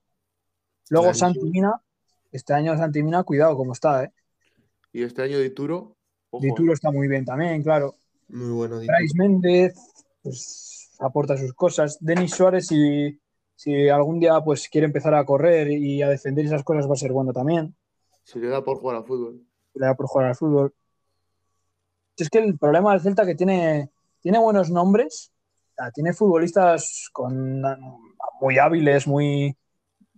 [0.89, 1.33] Luego Clarísimo.
[1.33, 1.81] Santi Mina.
[2.31, 4.11] Este año Santi Mina, cuidado cómo está, ¿eh?
[4.91, 5.95] Y este año Dituro,
[6.35, 7.95] ojo, Dituro está muy bien también, claro.
[8.29, 8.77] Muy bueno.
[8.77, 9.75] Bryce Méndez,
[10.21, 11.97] pues aporta sus cosas.
[11.99, 13.19] Denis Suárez, si,
[13.55, 16.97] si algún día pues quiere empezar a correr y a defender esas cosas, va a
[16.97, 17.75] ser bueno también.
[18.23, 19.41] se le da por jugar al fútbol.
[19.73, 20.73] Le da por jugar al fútbol.
[22.17, 23.89] Es que el problema del Celta que tiene,
[24.21, 25.31] tiene buenos nombres,
[25.93, 27.61] tiene futbolistas con,
[28.39, 29.57] muy hábiles, muy,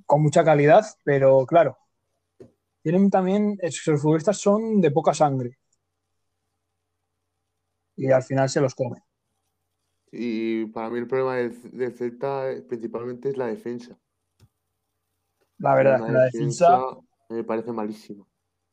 [0.06, 1.78] con mucha calidad, pero claro,
[2.82, 5.58] tienen también, esos futbolistas son de poca sangre.
[7.98, 9.02] Y al final se los comen.
[10.12, 13.96] Y para mí el problema del, del Celta eh, principalmente es la defensa.
[15.58, 16.88] La verdad, Una la defensa,
[17.30, 18.26] me parece malísima.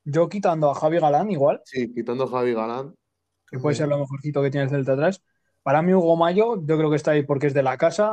[0.04, 2.94] yo quitando a Javi Galán igual, Sí, quitando a Javi Galán,
[3.48, 5.22] que puede ser lo mejorcito que tiene el Celta atrás.
[5.62, 8.12] Para mí Hugo Mayo, yo creo que está ahí porque es de la casa,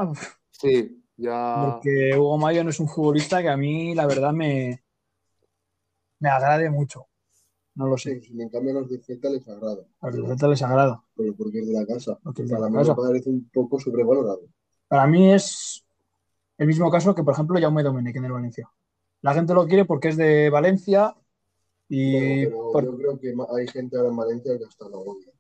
[0.52, 4.84] sí, ya porque Hugo Mayo no es un futbolista que a mí la verdad me,
[6.20, 7.09] me agrade mucho.
[7.80, 10.26] No lo sé, Sí, en cambio a los de Celta les agrada, a los del
[10.28, 11.02] Celta les agrada.
[11.16, 12.20] pero porque es de la casa.
[12.22, 12.94] Porque es de Para la mí casa.
[12.94, 14.42] me parece un poco sobrevalorado.
[14.90, 15.86] Para mí es
[16.58, 18.70] el mismo caso que, por ejemplo, Jaume Domenech en el Valencia.
[19.22, 21.16] La gente lo quiere porque es de Valencia
[21.88, 25.32] y por- yo creo que hay gente ahora en Valencia que hasta lo odia.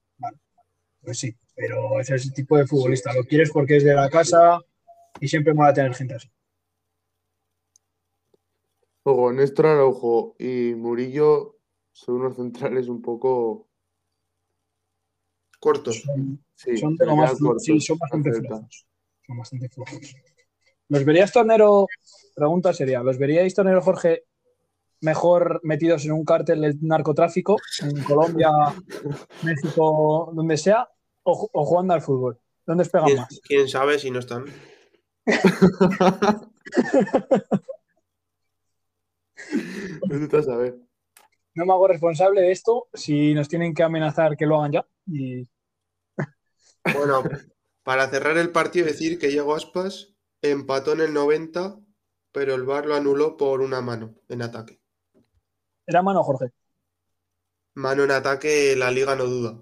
[1.01, 3.13] Pues sí, pero es ese tipo de futbolista.
[3.13, 4.61] Lo quieres porque es de la casa
[5.19, 6.29] y siempre mola tener gente así.
[9.03, 11.58] Luego, Néstor Araujo y Murillo
[11.99, 13.67] son unos centrales un poco.
[15.59, 16.01] Cortos.
[16.01, 18.87] Son, Sí, son de lo más cortos sí, son bastante flojos.
[19.25, 20.15] Son bastante flojos.
[20.89, 21.87] ¿Los veríais, Tornero?
[22.35, 24.25] Pregunta sería, ¿los veríais, Tornero Jorge,
[25.01, 28.49] mejor metidos en un cártel del narcotráfico en Colombia,
[29.43, 30.89] México, donde sea,
[31.23, 32.39] o, ju- o jugando al fútbol?
[32.65, 33.41] ¿Dónde os pegan ¿Quién, más?
[33.43, 34.45] quién sabe si no están?
[40.09, 40.75] Vete a saber.
[41.59, 44.87] No me hago responsable de esto si nos tienen que amenazar que lo hagan ya.
[45.05, 45.45] Y
[46.97, 47.21] Bueno,
[47.83, 51.77] para cerrar el partido, decir que Diego Aspas empató en el 90,
[52.31, 54.79] pero el VAR lo anuló por una mano en ataque.
[55.85, 56.53] era mano, Jorge.
[57.73, 59.61] Mano en ataque, la liga no duda.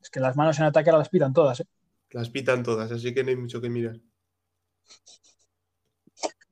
[0.00, 1.58] Es que las manos en ataque las pitan todas.
[1.58, 1.66] ¿eh?
[2.10, 4.00] Las pitan todas, así que no hay mucho que mirar.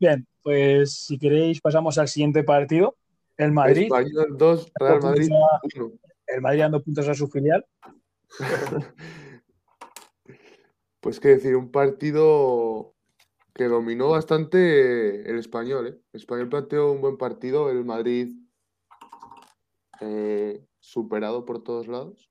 [0.01, 2.96] Bien, pues si queréis pasamos al siguiente partido.
[3.37, 3.85] El Madrid.
[3.85, 5.92] Español 2, Real Madrid Puntos 1.
[6.27, 7.64] El Madrid dando puntos a su filial.
[10.99, 12.96] Pues qué decir, un partido
[13.55, 15.87] que dominó bastante el español.
[15.87, 16.01] ¿eh?
[16.12, 18.35] El español planteó un buen partido, el Madrid
[20.01, 22.29] eh, superado por todos lados.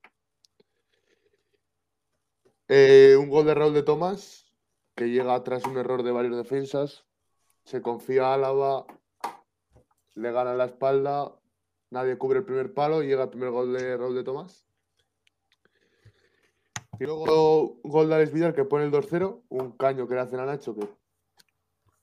[2.67, 4.53] Eh, un gol de Raúl de Tomás,
[4.93, 7.05] que llega tras un error de varios defensas.
[7.63, 8.85] Se confía a Álava,
[10.15, 11.33] le gana la espalda,
[11.91, 14.65] nadie cubre el primer palo y llega el primer gol de Raúl de Tomás.
[16.99, 20.45] Y luego gol de Alex que pone el 2-0, un caño que le hacen a
[20.45, 20.87] Nacho que,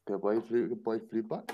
[0.04, 1.44] que, podéis, que podéis flipar.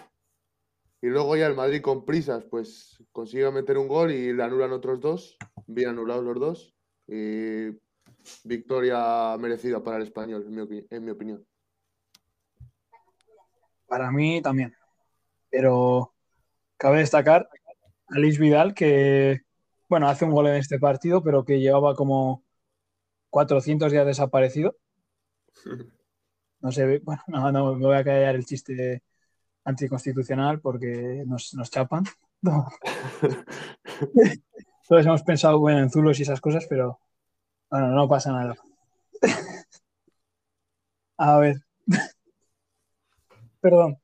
[1.00, 4.72] Y luego ya el Madrid con prisas pues consigue meter un gol y le anulan
[4.72, 6.74] otros dos, bien anulados los dos.
[7.06, 7.68] Y
[8.42, 10.44] victoria merecida para el español,
[10.90, 11.46] en mi opinión.
[13.86, 14.74] Para mí también.
[15.48, 16.12] Pero
[16.78, 17.48] cabe destacar
[18.08, 19.42] a Luis Vidal que,
[19.88, 22.44] bueno, hace un gol en este partido, pero que llevaba como
[23.30, 24.76] 400 días desaparecido.
[26.60, 29.04] No sé, bueno, no, no, me voy a callar el chiste
[29.62, 32.02] anticonstitucional porque nos, nos chapan.
[32.42, 32.66] No.
[34.88, 36.98] Todos hemos pensado bueno, en zulos y esas cosas, pero
[37.70, 38.56] bueno, no pasa nada.
[41.18, 41.56] A ver.
[43.60, 43.98] Perdón.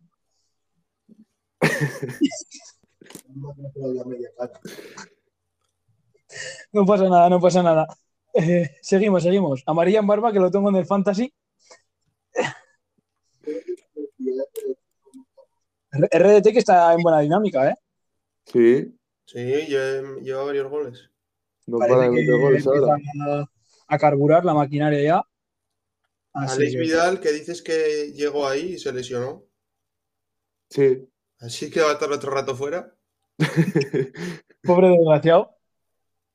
[6.73, 7.87] No pasa nada, no pasa nada.
[8.33, 9.63] Eh, seguimos, seguimos.
[9.67, 11.33] Amarilla en barba, que lo tengo en el fantasy.
[15.93, 17.75] RDT que está en buena dinámica, ¿eh?
[18.47, 21.11] Sí, Sí, lle- lleva varios goles.
[21.67, 22.97] no para que goles ahora.
[23.27, 23.45] a,
[23.89, 25.23] a carburar la maquinaria ya.
[26.35, 29.45] Así Alex que- Vidal, que dices que llegó ahí y se lesionó.
[30.69, 31.09] Sí.
[31.45, 32.91] Así que va a estar otro rato fuera.
[34.63, 35.57] Pobre desgraciado.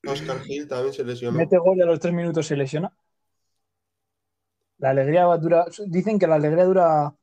[0.06, 1.38] Oscar Gil también se lesionó.
[1.38, 2.94] Mete gol y a los tres minutos se lesiona.
[4.78, 5.66] La alegría va- dura.
[5.88, 7.14] Dicen que la alegría dura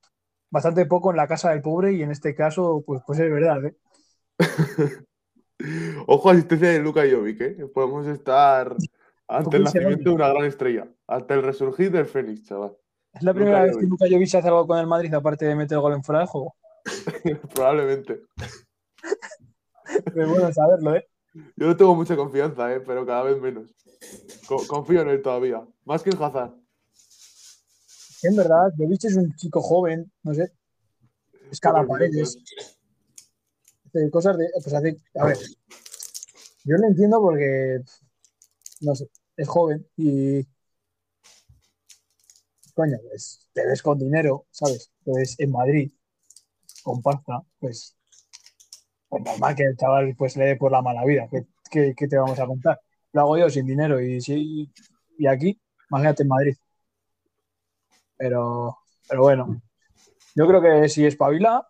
[0.51, 3.65] bastante poco en la casa del pobre y en este caso, pues, pues es verdad.
[3.65, 3.77] ¿eh?
[6.09, 7.67] Ojo asistencia de Luka Jovic, ¿eh?
[7.73, 8.75] Podemos estar
[9.29, 10.89] Ante el nacimiento de una gran estrella.
[11.07, 12.77] Ante el resurgir del Fénix, chaval.
[13.13, 13.87] Es la primera vez que.
[13.87, 16.57] Luka Jovic hace algo con el Madrid aparte de meter gol en fuera de juego.
[17.55, 18.23] Probablemente.
[20.07, 21.07] Es bueno saberlo, ¿eh?
[21.57, 22.81] Yo no tengo mucha confianza, ¿eh?
[22.81, 23.75] pero cada vez menos.
[24.49, 25.67] Co- confío en él todavía.
[25.85, 26.55] Más que en Hazard.
[28.23, 30.51] En verdad, Jovic es un chico joven, no sé.
[31.51, 32.39] Escala Pocos paredes.
[33.87, 34.47] hace cosas de.
[34.55, 34.97] Pues hace.
[35.15, 35.37] A ver.
[36.65, 37.81] Yo lo entiendo porque.
[38.81, 39.09] No sé.
[39.37, 40.43] Es joven y.
[42.75, 44.91] Coño, pues te ves con dinero, ¿sabes?
[45.05, 45.93] Te ves en Madrid
[46.87, 47.97] con pasta, pues.
[49.09, 51.27] Pues normal que el chaval pues le dé por la mala vida.
[51.29, 52.81] ¿Qué, qué- qué te vamos a contar?
[53.13, 54.71] Lo hago yo sin dinero y, si,
[55.19, 56.57] y aquí, imagínate en Madrid.
[58.17, 59.61] Pero, pero bueno,
[60.37, 61.67] yo creo que si espabila,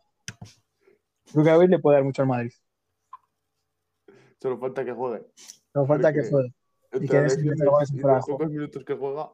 [1.32, 2.52] creo que hoy le puede dar mucho al Madrid.
[4.40, 5.26] Solo falta que juegue.
[5.74, 6.54] No falta que Porque juegue.
[6.90, 8.26] Que y fuera de los juego.
[8.26, 9.30] pocos minutos que juega.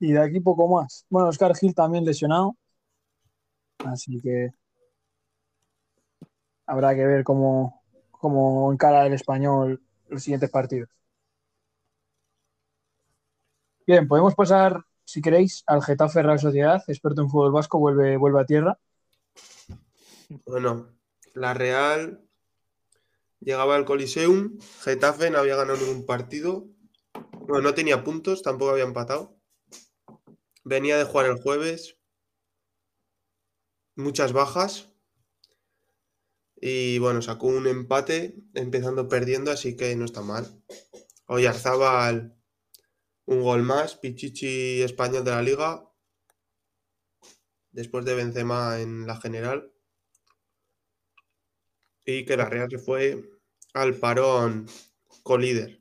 [0.00, 1.06] Y de aquí poco más.
[1.10, 2.56] Bueno, Oscar Gil también lesionado.
[3.84, 4.50] Así que
[6.66, 10.88] habrá que ver cómo, cómo encara el español los siguientes partidos.
[13.86, 18.40] Bien, podemos pasar, si queréis, al Getafe Real Sociedad, experto en fútbol vasco, vuelve, vuelve
[18.40, 18.78] a tierra.
[20.46, 20.88] Bueno,
[21.34, 22.22] la Real
[23.40, 26.68] llegaba al Coliseum, Getafe no había ganado ningún partido,
[27.32, 29.36] bueno, no tenía puntos, tampoco había empatado.
[30.64, 31.98] Venía de jugar el jueves,
[33.96, 34.92] muchas bajas
[36.64, 40.46] y bueno, sacó un empate empezando perdiendo, así que no está mal.
[41.26, 42.36] Oyarzábal
[43.26, 45.90] un gol más, Pichichi español de la liga,
[47.72, 49.72] después de Benzema en la general
[52.04, 53.28] y que la Real se fue
[53.74, 54.66] al parón
[55.24, 55.80] colíder.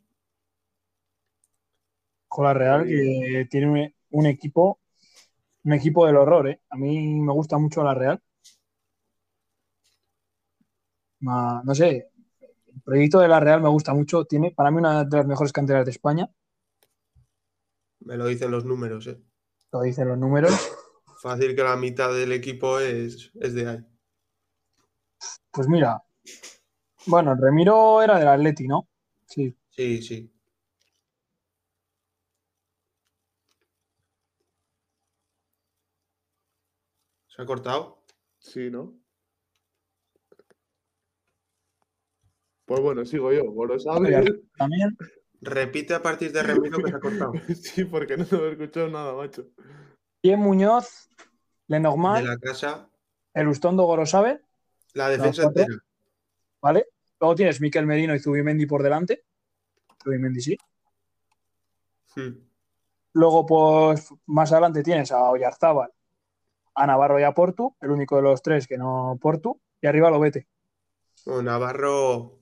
[2.28, 4.81] Con la Real, que tiene un, un equipo,
[5.64, 6.62] un equipo del horror, ¿eh?
[6.70, 8.22] A mí me gusta mucho la Real.
[11.22, 12.10] Ma- no sé,
[12.74, 14.26] el proyecto de la Real me gusta mucho.
[14.26, 16.30] Tiene para mí una de las mejores canteras de España,
[18.02, 19.20] Me lo dicen los números, ¿eh?
[19.74, 20.54] lo dicen los números.
[21.22, 23.86] Fácil que la mitad del equipo es, es de ahí.
[25.52, 26.04] Pues mira,
[27.06, 28.88] bueno, Remiro era del Atleti, ¿no?
[29.28, 30.32] Sí, Sí, sí.
[37.42, 38.04] ¿Se ha cortado?
[38.38, 38.94] Sí, ¿no?
[42.66, 43.46] Pues bueno, sigo yo.
[43.46, 44.48] Gorosabel.
[44.56, 44.96] también.
[45.42, 47.32] Repite a partir de Remiro que se ha cortado.
[47.56, 49.48] sí, porque no he escuchado nada, macho.
[50.22, 51.10] Bien Muñoz,
[51.68, 52.88] De Lenormand, la casa,
[53.34, 54.46] el Ustondo Gorosabel,
[54.94, 55.84] la defensa entera.
[56.62, 56.90] ¿vale?
[57.20, 59.26] Luego tienes Miquel Merino y Zubimendi por delante.
[60.04, 60.58] Zubimendi sí.
[62.16, 62.38] Hmm.
[63.14, 65.92] Luego, pues más adelante tienes a Oyarzábal,
[66.76, 70.10] a Navarro y a Portu, el único de los tres que no Portu, y arriba
[70.10, 70.48] lo vete.
[71.26, 72.40] Bueno, Navarro,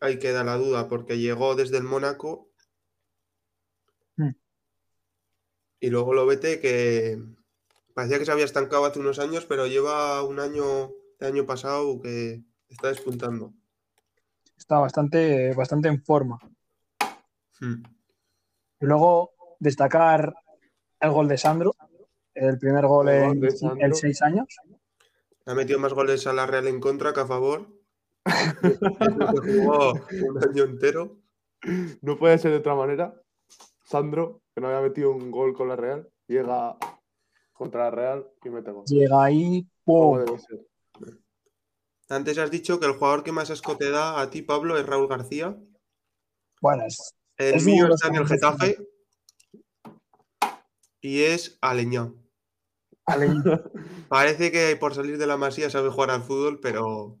[0.00, 2.50] ahí queda la duda, porque llegó desde el Mónaco
[4.16, 4.34] Hmm.
[5.78, 7.18] y luego lo vete que
[7.94, 12.00] parecía que se había estancado hace unos años, pero lleva un año, el año pasado,
[12.00, 13.52] que está despuntando.
[14.56, 16.38] Está bastante, bastante en forma.
[17.60, 20.34] Y luego destacar
[21.00, 21.74] el gol de Sandro,
[22.36, 24.46] el primer gol en, en seis años.
[25.46, 27.68] Ha metido más goles a la Real en contra que a favor.
[28.24, 31.18] Jugó un año entero.
[32.02, 33.14] No puede ser de otra manera.
[33.84, 36.76] Sandro, que no había metido un gol con la Real, llega
[37.52, 38.84] contra la Real y mete gol.
[38.86, 39.66] Llega ahí.
[42.08, 44.86] Antes has dicho que el jugador que más asco te da a ti, Pablo, es
[44.86, 45.56] Raúl García.
[46.60, 48.78] Bueno, es- El Es mío está en el Getafe.
[51.00, 52.12] Y es Aleñá.
[54.08, 57.18] Parece que por salir de la masía sabe jugar al fútbol, pero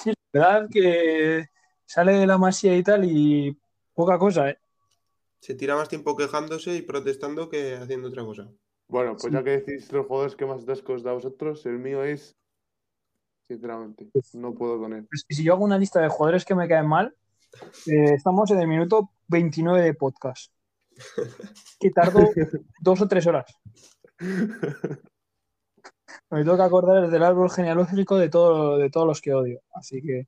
[0.00, 1.46] sí, la verdad que
[1.86, 3.58] sale de la masía y tal y
[3.94, 4.58] poca cosa, ¿eh?
[5.40, 8.50] se tira más tiempo quejándose y protestando que haciendo otra cosa.
[8.88, 9.30] Bueno, pues Sí.
[9.32, 12.34] ya que decís los jugadores que más asco os da a vosotros, el mío es.
[13.48, 15.06] Sinceramente, no puedo con él.
[15.08, 17.14] Pues si yo hago una lista de jugadores que me caen mal,
[17.86, 20.52] eh, estamos en el minuto 29 de podcast.
[21.78, 22.20] Que tardo
[22.80, 23.46] dos o tres horas.
[26.30, 29.60] Me tengo que acordar del árbol genealógico de, todo, de todos los que odio.
[29.72, 30.26] Así que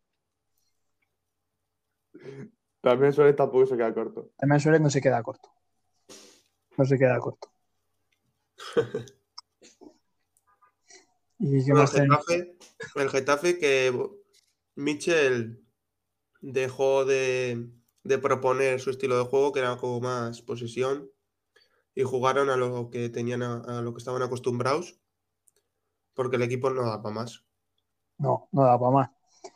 [2.80, 4.30] También Suárez tampoco se queda corto.
[4.38, 5.50] también Suárez no se queda corto.
[6.76, 7.52] No se queda corto.
[11.38, 12.26] ¿Y qué Bueno, el más?
[12.26, 12.56] Getafe,
[12.96, 14.10] el Getafe que
[14.76, 15.64] Michel
[16.40, 17.68] dejó de,
[18.02, 21.10] de proponer su estilo de juego, que era como más posesión,
[21.94, 24.98] y jugaron a lo que tenían a, a lo que estaban acostumbrados,
[26.14, 27.44] porque el equipo no da para más.
[28.18, 29.10] No, no da para más.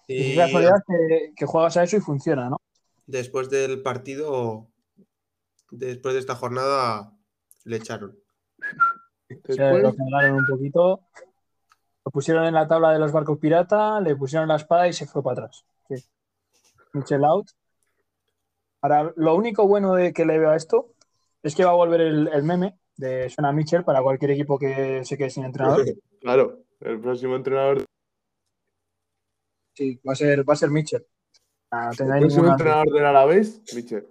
[0.09, 2.59] Y Y es casualidad que, que juegas a eso y funciona, ¿no?
[3.07, 4.69] después del partido,
[5.71, 7.13] después de esta jornada,
[7.65, 8.19] le echaron.
[9.29, 11.01] Se lo cargaron un poquito.
[12.05, 15.07] Lo pusieron en la tabla de los barcos pirata, le pusieron la espada y se
[15.07, 15.65] fue para atrás.
[15.89, 16.05] Sí.
[16.93, 17.49] Michel out.
[18.83, 20.93] Ahora, lo único bueno de que le veo a esto
[21.45, 25.05] es que va a volver el, el meme de Suena Michel para cualquier equipo que
[25.05, 25.85] se quede sin entrenador.
[26.21, 27.85] claro, el próximo entrenador,
[29.75, 31.05] Sí, va a ser, va a ser Michel.
[31.71, 34.07] Ah, no el próximo entrenador del Alavés, Michel.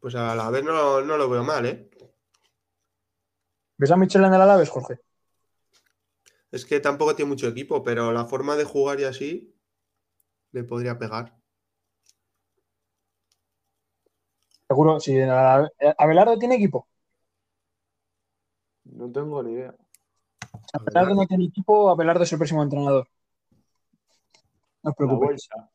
[0.00, 1.90] Pues a la vez no, no lo veo mal, ¿eh?
[3.76, 5.00] ¿Ves a Michel en el Alavés, Jorge?
[6.50, 9.54] Es que tampoco tiene mucho equipo, pero la forma de jugar y así
[10.52, 11.36] le podría pegar.
[14.68, 16.88] Seguro, Alavés- Abelardo tiene equipo.
[18.84, 19.74] No tengo ni idea.
[20.72, 23.06] Abelardo no tiene equipo, Abelardo es el próximo entrenador.
[24.82, 25.48] No os La preocupéis.
[25.50, 25.70] bolsa.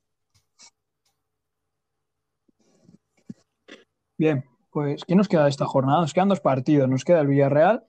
[4.18, 6.02] Bien, pues ¿qué nos queda de esta jornada?
[6.02, 6.88] Nos quedan dos partidos.
[6.90, 7.86] Nos queda el Villarreal,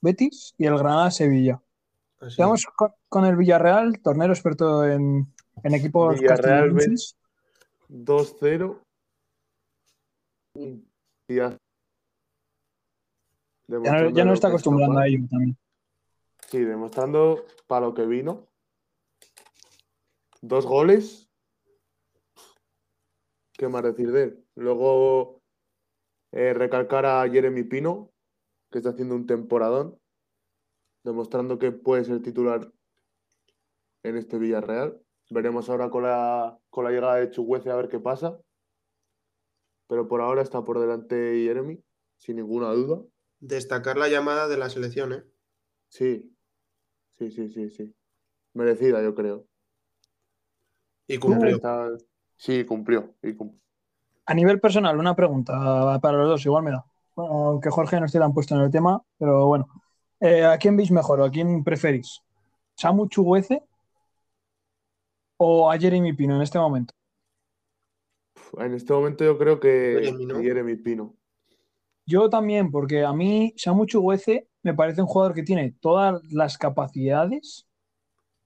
[0.00, 1.60] Betis y el Granada-Sevilla.
[2.38, 5.32] Vamos con, con el Villarreal, tornero experto en,
[5.62, 7.16] en equipos Villarreal, castellonenses.
[7.88, 8.78] 2-0.
[11.28, 11.58] Ya.
[13.68, 15.56] Ya no, ya no está acostumbrando a ello también.
[16.48, 18.48] Sí, demostrando para lo que vino.
[20.40, 21.30] Dos goles.
[23.52, 24.44] ¿Qué más decir de él?
[24.56, 25.40] Luego
[26.32, 28.10] eh, recalcar a Jeremy Pino,
[28.70, 30.00] que está haciendo un temporadón,
[31.04, 32.72] demostrando que puede ser titular
[34.02, 35.00] en este Villarreal.
[35.30, 38.40] Veremos ahora con la, con la llegada de Chuguece a ver qué pasa.
[39.90, 41.82] Pero por ahora está por delante Jeremy,
[42.16, 43.02] sin ninguna duda.
[43.40, 45.24] Destacar la llamada de la selección, ¿eh?
[45.88, 46.32] Sí,
[47.18, 47.92] sí, sí, sí, sí.
[48.54, 49.46] Merecida, yo creo.
[51.08, 51.56] Y cumplió.
[51.56, 51.88] Está-
[52.36, 53.16] Sí, cumplió.
[53.20, 53.52] y cum-
[54.26, 56.84] A nivel personal, una pregunta para los dos, igual me da.
[57.16, 59.66] Bueno, aunque Jorge no esté tan puesto en el tema, pero bueno.
[60.20, 62.22] Eh, ¿A quién veis mejor o a quién preferís?
[62.76, 63.64] ¿Samu Chuguece
[65.38, 66.94] o a Jeremy Pino en este momento?
[68.58, 70.40] En este momento yo creo que Jeremy, ¿no?
[70.40, 71.16] Jeremy Pino.
[72.06, 76.58] Yo también, porque a mí Samu Chuguece me parece un jugador que tiene todas las
[76.58, 77.68] capacidades,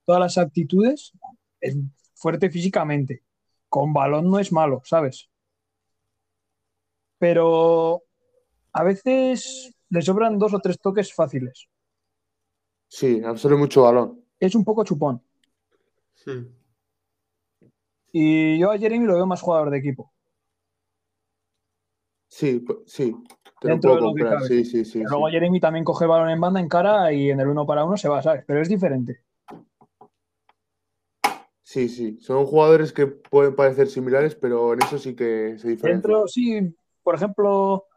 [0.05, 1.13] todas las aptitudes,
[1.59, 1.75] es
[2.13, 3.23] fuerte físicamente.
[3.69, 5.29] Con balón no es malo, ¿sabes?
[7.17, 8.03] Pero
[8.71, 11.67] a veces le sobran dos o tres toques fáciles.
[12.87, 14.23] Sí, absorbe mucho balón.
[14.39, 15.21] Es un poco chupón.
[16.25, 16.45] Hmm.
[18.17, 20.13] Y yo a Jeremy lo veo más jugador de equipo.
[22.29, 23.13] Sí, sí.
[23.59, 24.35] Te lo puedo comprar.
[24.35, 24.47] cabe.
[24.47, 25.03] Sí, sí, sí.
[25.03, 27.97] Luego Jeremy también coge balón en banda, en cara y en el uno para uno
[27.97, 28.45] se va, ¿sabes?
[28.47, 29.25] Pero es diferente.
[31.61, 32.17] Sí, sí.
[32.21, 36.01] Son jugadores que pueden parecer similares, pero en eso sí que se diferencian.
[36.01, 36.73] Dentro, sí,
[37.03, 37.87] por ejemplo,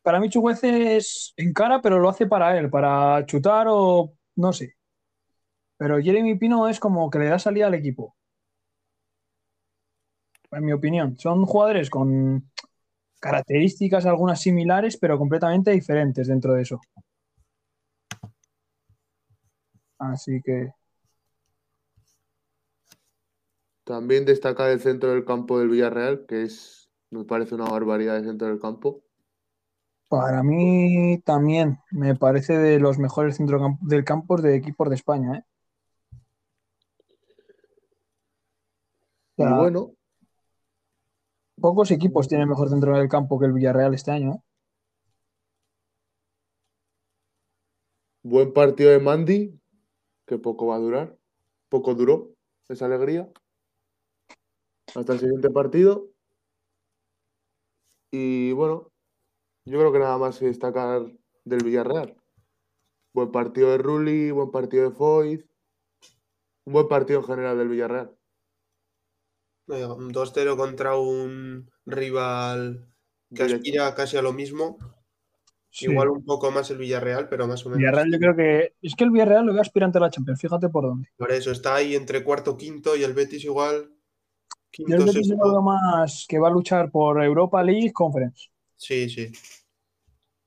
[0.00, 4.54] para mí Chuguece es en cara, pero lo hace para él, para chutar o no
[4.54, 4.72] sé.
[5.76, 8.15] Pero Jeremy Pino es como que le da salida al equipo.
[10.50, 12.50] En mi opinión, son jugadores con
[13.20, 16.80] características algunas similares, pero completamente diferentes dentro de eso.
[19.98, 20.72] Así que
[23.84, 28.24] También destaca el centro del campo del Villarreal, que es, me parece una barbaridad el
[28.26, 29.02] centro del campo.
[30.08, 35.38] para mí también me parece de los mejores centrocamp- del campo de equipos de España.
[35.38, 35.42] ¿eh?
[39.36, 39.94] O Y sea, bueno,
[41.60, 44.34] Pocos equipos tienen mejor centro del campo que el Villarreal este año.
[44.34, 44.46] ¿eh?
[48.28, 49.60] buen partido de Mandy,
[50.26, 51.18] que poco va a durar.
[51.68, 52.34] Poco duró
[52.68, 53.30] esa alegría.
[54.94, 56.08] Hasta el siguiente partido.
[58.10, 58.90] Y bueno,
[59.64, 61.02] yo creo que nada más que destacar
[61.44, 62.16] del Villarreal.
[63.14, 65.46] Buen partido de Rulli, buen partido de Foyt.
[66.64, 68.15] Un buen partido en general del Villarreal.
[69.66, 72.88] Venga, Un 2-0 contra un rival
[73.34, 74.78] que aspira casi a lo mismo.
[75.70, 75.86] Sí.
[75.86, 77.78] Igual un poco más el Villarreal, pero más o menos.
[77.78, 78.74] Villarreal yo creo que...
[78.80, 81.08] Es que el Villarreal lo veo aspirante a la Champions, fíjate por dónde.
[81.16, 83.90] Por eso está ahí entre cuarto quinto y el Betis igual.
[84.78, 85.50] Yo Quinto, el Betis lo sexto.
[85.50, 88.48] veo más que va a luchar por Europa League Conference.
[88.76, 89.32] Sí, sí.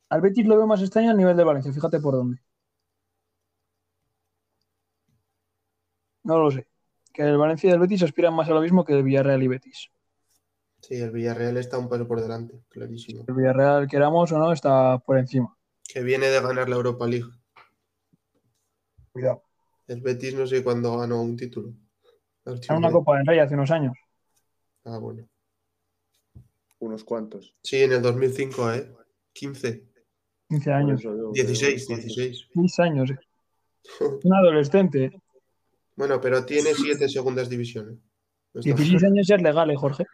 [0.09, 2.41] Al Betis lo veo más este año al nivel de Valencia, fíjate por dónde.
[6.23, 6.67] No lo sé.
[7.19, 9.47] Que el Valencia y el Betis aspiran más a lo mismo que el Villarreal y
[9.49, 9.89] Betis.
[10.81, 13.25] Sí, el Villarreal está un paso por delante, clarísimo.
[13.27, 15.53] El Villarreal, queramos o no, está por encima.
[15.85, 17.29] Que viene de ganar la Europa League.
[19.11, 19.43] Cuidado.
[19.87, 21.73] El Betis no sé cuándo ganó un título.
[22.45, 22.89] Era una.
[22.89, 23.97] Copa del Rey hace unos años.
[24.85, 25.27] Ah, bueno.
[26.79, 27.53] Unos cuantos.
[27.61, 28.95] Sí, en el 2005, ¿eh?
[29.33, 29.83] 15.
[30.47, 31.01] 15 Por años.
[31.01, 32.15] digo que 16, unos cuantos.
[32.15, 32.47] 16.
[32.53, 33.11] 15 años.
[33.11, 33.19] eh.
[34.23, 35.11] Un adolescente.
[35.99, 37.97] Bueno, pero tiene 7 segundas divisiones.
[38.53, 40.05] No está 16 años ya es legal, eh, Jorge.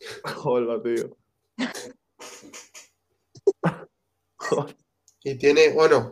[0.24, 1.16] Joder, tío.
[5.22, 6.10] Y tiene, bueno,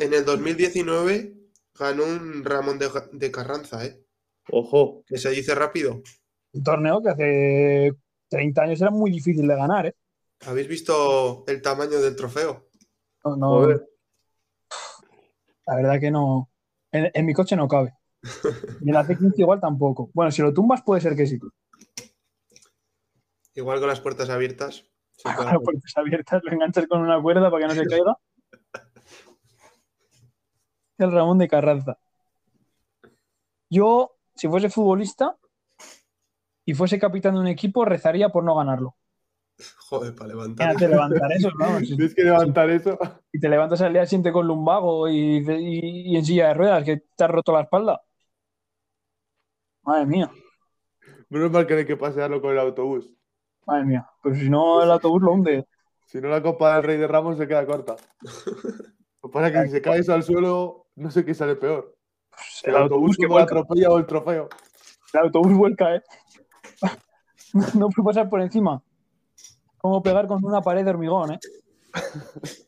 [0.00, 1.32] en el 2019
[1.78, 4.02] ganó un Ramón de, de Carranza, ¿eh?
[4.50, 5.04] Ojo.
[5.06, 6.02] Que se dice rápido.
[6.54, 7.92] Un torneo que hace
[8.30, 9.94] 30 años era muy difícil de ganar, ¿eh?
[10.44, 12.68] ¿Habéis visto el tamaño del trofeo?
[13.24, 13.88] No, no, Joder.
[15.68, 16.50] la verdad que no.
[16.90, 17.94] En, en mi coche no cabe.
[18.82, 20.10] Y en la C15 igual tampoco.
[20.12, 21.38] Bueno, si lo tumbas puede ser que sí.
[23.54, 24.84] Igual con las puertas abiertas.
[25.22, 28.16] Con las puertas abiertas, lo enganchas con una cuerda para que no se caiga.
[30.98, 31.98] El Ramón de Carranza.
[33.70, 35.36] Yo, si fuese futbolista
[36.64, 38.96] y fuese capitán de un equipo, rezaría por no ganarlo.
[39.88, 40.76] Joder, para levantar.
[40.76, 41.82] Te levantar eso, vamos.
[41.86, 42.98] Tienes que levantar eso.
[43.32, 46.84] Y te levantas al día siguiente con lumbago y, y- y en silla de ruedas,
[46.84, 48.00] que te has roto la espalda.
[49.88, 50.30] Madre mía,
[51.30, 53.10] Menos mal que no hay que pasearlo con el autobús.
[53.64, 54.06] madre mía.
[54.22, 55.66] Pero si no, el autobús lo hunde.
[56.04, 57.96] Si no, la copa del Rey de Ramos se queda corta.
[59.22, 61.56] Lo que pasa es que si se cae eso al suelo, no sé qué sale
[61.56, 61.96] peor.
[62.64, 64.50] El autobús que como vuelca, atropella o el trofeo.
[65.14, 66.02] el autobús vuelca, ¿eh?
[67.74, 68.82] No puede pasar por encima.
[69.78, 71.38] Como pegar con una pared de hormigón, ¿eh?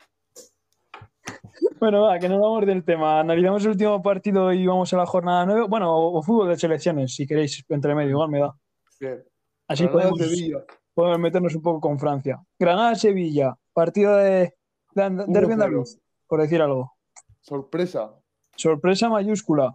[1.80, 3.20] Bueno, va, que nos vamos del tema.
[3.20, 5.66] Analizamos el último partido y vamos a la jornada 9.
[5.66, 8.54] Bueno, o, o fútbol de selecciones, si queréis, entre medio, igual me da.
[9.00, 9.24] Bien.
[9.66, 10.64] Así Granada, podemos, Sevilla.
[10.92, 12.38] podemos meternos un poco con Francia.
[12.58, 14.54] Granada-Sevilla, partido de,
[14.94, 15.52] de derbi 1-0.
[15.54, 16.92] andaluz, por decir algo.
[17.40, 18.12] Sorpresa.
[18.56, 19.74] Sorpresa mayúscula.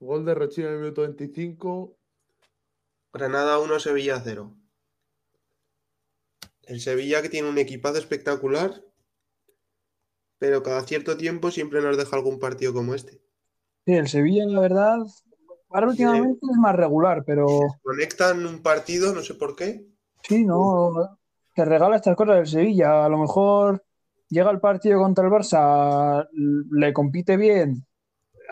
[0.00, 1.94] Gol de Rochina en el minuto 25.
[3.12, 4.50] Granada 1, Sevilla 0.
[6.62, 8.82] El Sevilla que tiene un equipazo espectacular,
[10.38, 13.20] pero cada cierto tiempo siempre nos deja algún partido como este.
[13.86, 14.98] Sí, el Sevilla, la verdad,
[15.70, 19.84] ahora últimamente es más regular, pero Conectan un partido, no sé por qué.
[20.22, 21.18] sí, no,
[21.54, 23.04] te regala estas cosas el Sevilla.
[23.04, 23.84] A lo mejor
[24.28, 27.86] llega el partido contra el Barça, le compite bien,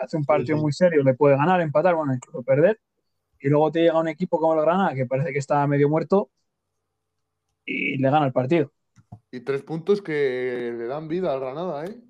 [0.01, 0.61] hace un partido sí.
[0.61, 2.79] muy serio, le puede ganar, empatar, bueno, incluso perder.
[3.39, 6.31] Y luego te llega un equipo como el Granada, que parece que está medio muerto,
[7.65, 8.71] y le gana el partido.
[9.31, 12.01] Y tres puntos que le dan vida al Granada, ¿eh?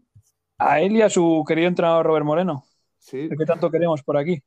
[0.60, 2.64] A él y a su querido entrenador Robert Moreno,
[2.98, 3.28] Sí.
[3.30, 4.42] el que tanto queremos por aquí.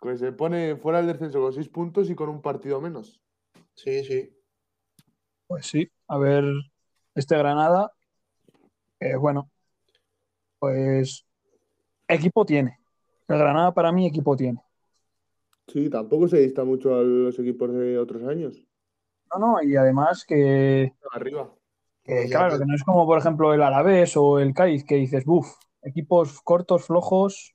[0.00, 3.20] Que se pone fuera del descenso con seis puntos y con un partido menos.
[3.74, 4.30] Sí, sí.
[5.46, 6.44] Pues sí, a ver,
[7.14, 7.92] este Granada,
[9.00, 9.50] eh, bueno,
[10.58, 11.26] pues
[12.08, 12.78] equipo tiene.
[13.28, 14.62] El Granada para mí equipo tiene.
[15.68, 18.62] Sí, tampoco se dista mucho a los equipos de otros años.
[19.38, 21.52] No, no, y además que, Arriba.
[22.02, 24.96] que, Ya, claro, que no es como por ejemplo el Alavés o el Cádiz, que
[24.96, 25.48] dices, buf,
[25.82, 27.54] equipos cortos, flojos.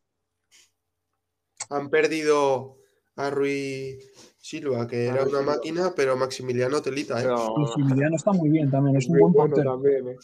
[1.70, 2.78] Han perdido
[3.16, 4.00] a Rui
[4.38, 7.28] Silva, que era una máquina, pero Maximiliano Telita, ¿eh?
[7.76, 9.72] Similiano está muy bien también, es un muy buen bueno portero.
[9.74, 10.18] también, ¿eh?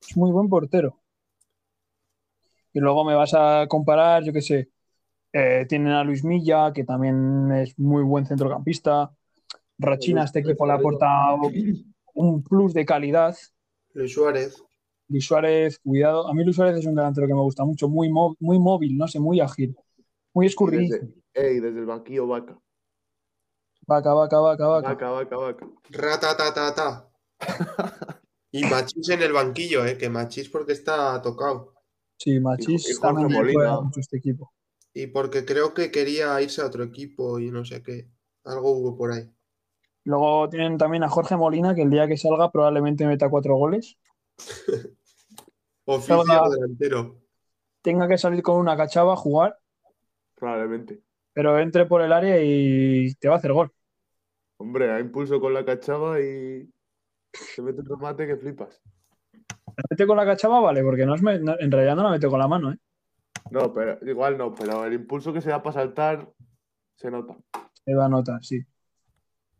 [0.00, 1.00] Es muy buen portero.
[2.72, 4.70] Y luego me vas a comparar, yo qué sé,
[5.32, 9.12] eh, tienen a Luis Milla, que también es muy buen centrocampista.
[9.80, 11.08] Rochina a este equipo le aporta
[12.14, 13.36] un plus de calidad.
[13.94, 14.62] Luis Suárez.
[15.08, 16.28] Luis Suárez, cuidado.
[16.28, 19.08] A mí Luis Suárez es un delantero que me gusta mucho, muy, muy móvil, no
[19.08, 19.74] sé, muy ágil,
[20.34, 20.94] muy Y escurridizo.
[20.94, 22.58] desde, ey, desde el banquillo, vaca.
[23.86, 24.88] Vaca, vaca, vaca, vaca.
[24.88, 25.66] Vaca, vaca, vaca.
[25.90, 27.08] Ratatatata.
[28.52, 29.96] Y Machís en el banquillo, ¿eh?
[29.96, 31.72] Que Machís porque está tocado.
[32.18, 34.52] Sí, Y- y también juega mucho este equipo.
[34.92, 38.08] Y porque creo que quería irse a otro equipo y no sé qué.
[38.44, 39.30] Algo hubo por ahí.
[40.04, 43.96] Luego tienen también a Jorge Molina, que el día que salga probablemente meta cuatro goles.
[45.84, 47.16] Oficio Salga- delantero.
[47.82, 49.58] Tenga que salir con una cachava a jugar,
[50.34, 51.00] Probablemente.
[51.32, 53.72] pero entre por el área y te va a hacer gol.
[54.58, 56.68] Hombre, a impulso con la cachava y
[57.32, 58.82] se mete un remate que flipas.
[59.32, 62.28] La mete con la cachava, vale, porque no es me- en realidad no la mete
[62.28, 62.78] con la mano, ¿eh?
[63.50, 66.30] No, pero igual no, pero el impulso que se da para saltar
[66.96, 67.36] se nota.
[67.84, 68.60] Se va a notar, sí.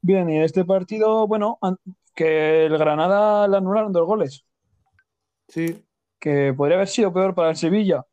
[0.03, 1.59] Bien, y en este partido, bueno,
[2.15, 4.45] que el Granada le anularon dos goles,
[5.49, 5.85] Sí,
[6.19, 8.07] que podría haber sido peor para el Sevilla.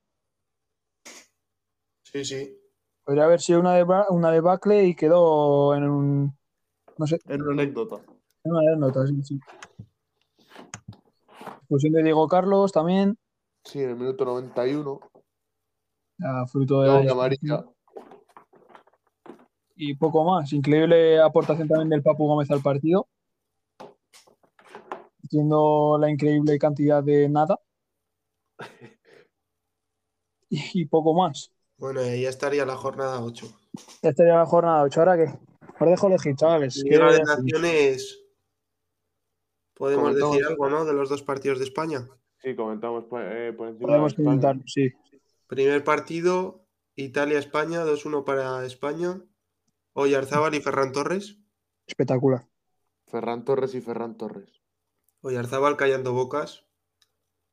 [2.04, 2.60] Sí, sí.
[3.04, 6.38] Podría haber sido una, de, una debacle y quedó en un.
[6.98, 7.98] No sé, Es una anécdota.
[8.44, 9.40] en una anécdota, sí, sí.
[11.60, 13.18] Expulsión de Diego Carlos también,
[13.64, 15.00] Sí, en el minuto 91.
[16.24, 16.88] a fruto de.
[16.90, 17.66] Doble amarilla.
[19.78, 20.52] Y poco más.
[20.54, 23.08] Increíble aportación también del Papu Gómez al partido.
[25.24, 27.60] Haciendo la increíble cantidad de nada.
[30.50, 31.52] Y, y poco más.
[31.78, 33.46] Bueno, y ahí estaría la jornada 8.
[34.02, 35.00] Ya estaría la jornada 8.
[35.02, 35.26] ¿Ahora qué?
[35.78, 36.82] Os dejo elegir, chavales.
[36.86, 38.24] ¿Qué- Liga de Naciones.
[39.76, 40.36] Podemos Comentamos.
[40.38, 40.86] decir algo, ¿no?
[40.86, 42.08] De los dos partidos de España.
[42.42, 43.88] Sí, comentamos por, eh, por encima.
[43.90, 44.90] Podemos comentar, sí.
[45.48, 46.66] Primer partido,
[46.96, 49.22] Italia-España, 2-1 para España.
[50.00, 51.38] Oyarzábal y Ferran Torres.
[51.88, 52.48] Espectacular.
[53.08, 54.62] Ferran Torres y Ferran Torres.
[55.22, 56.66] Oyarzábal callando bocas.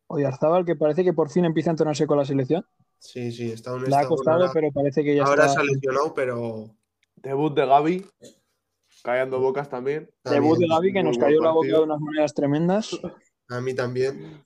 [0.08, 2.66] Oyarzábal, que parece que por fin empieza a entrenarse con la selección.
[2.98, 5.54] Sí, sí, está un Le ha costado, ahora- pero parece que ya Ahora está.
[5.54, 6.76] se ha lesionado, pero.
[7.16, 8.06] Debut de Gaby.
[9.02, 10.10] Callando bocas también.
[10.24, 10.66] Debut de.
[10.68, 12.90] Gaby, que nos cayó la boca de unas maneras tremendas.
[13.48, 14.44] A mí también.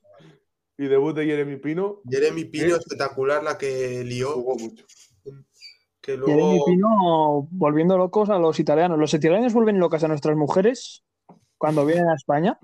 [0.76, 2.00] Y debut de Jeremy Pino.
[2.08, 4.34] Jeremy Pino, espectacular la que lió.
[4.34, 4.84] Jugó mucho.
[6.00, 6.16] Que.
[6.16, 8.98] Pino volviendo locos a los italianos.
[8.98, 11.04] Los italianos vuelven locas a nuestras mujeres
[11.58, 12.58] cuando vienen a España.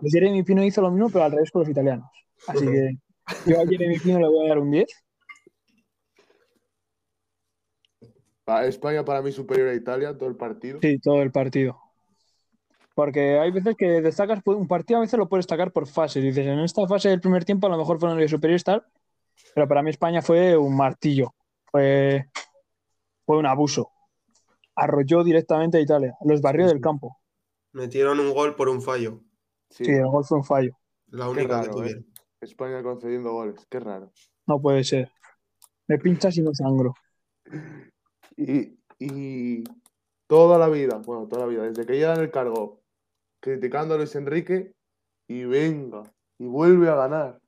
[0.00, 2.08] Pues Jeremy Pino hizo lo mismo, pero al revés con los italianos.
[2.48, 2.90] Así que
[3.46, 4.86] yo a Jeremy Pino le voy a dar un 10.
[8.44, 10.78] Pa- España para mí superior a Italia todo el partido.
[10.82, 11.78] Sí, todo el partido.
[12.94, 16.22] Porque hay veces que destacas un partido, a veces lo puedes destacar por fases.
[16.22, 18.84] Dices, en esta fase del primer tiempo a lo mejor fueron los superiores tal,
[19.54, 21.32] pero para mí España fue un martillo.
[21.70, 22.26] Fue,
[23.24, 23.90] fue un abuso.
[24.74, 27.18] Arrolló directamente a Italia, los barrió del campo.
[27.72, 29.20] Metieron un gol por un fallo.
[29.70, 30.78] Sí, Sí, el gol fue un fallo.
[31.08, 31.72] La única que raro, ¿eh?
[31.72, 32.06] tuvieron.
[32.40, 33.66] España concediendo goles.
[33.68, 34.12] Qué raro.
[34.46, 35.10] No puede ser.
[35.88, 36.94] Me pinchas y me sangro.
[38.36, 39.64] Y, y
[40.26, 42.80] toda la vida, bueno, toda la vida, desde que llega en el cargo,
[43.40, 44.72] criticando a Luis Enrique,
[45.28, 46.02] y venga,
[46.38, 47.38] y vuelve a ganar.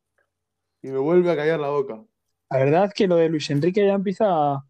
[0.82, 2.04] Y me vuelve a callar la boca.
[2.50, 4.26] La verdad que lo de Luis Enrique ya empieza.
[4.28, 4.64] a-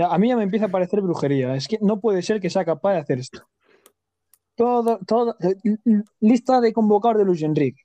[0.00, 1.54] ya- a mí ya me empieza a parecer brujería.
[1.54, 3.42] Es que no puede ser que sea capaz de hacer esto.
[4.54, 5.36] Todo, todo,
[6.20, 7.82] lista de convocados de Luis Enrique.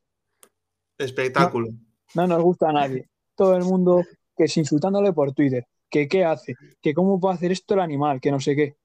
[0.97, 1.69] Espectáculo.
[2.13, 3.09] No nos gusta a nadie.
[3.35, 4.03] Todo el mundo
[4.35, 5.65] que es insultándole por Twitter.
[5.89, 8.75] Que qué hace, que cómo puede hacer esto el animal, que no sé qué.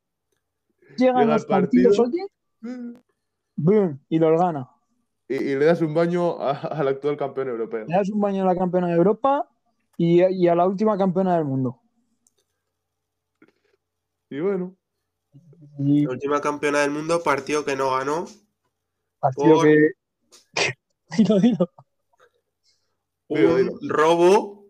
[0.97, 1.91] Llegan Llega los partido.
[1.91, 2.93] partidos, oye,
[3.57, 4.01] ¡boom!
[4.09, 4.69] y los gana.
[5.29, 7.87] Y, y le das un baño al actual campeón europeo.
[7.87, 9.49] Le das un baño a la campeona de Europa
[9.97, 11.80] y, y a la última campeona del mundo.
[14.31, 14.77] Y bueno,
[15.79, 18.27] Y La última campeona del mundo, partido que no ganó.
[19.19, 19.91] partido Por- que.
[21.19, 21.71] dilo, dilo.
[23.29, 23.73] Dilo, un dilo.
[23.83, 24.61] robo.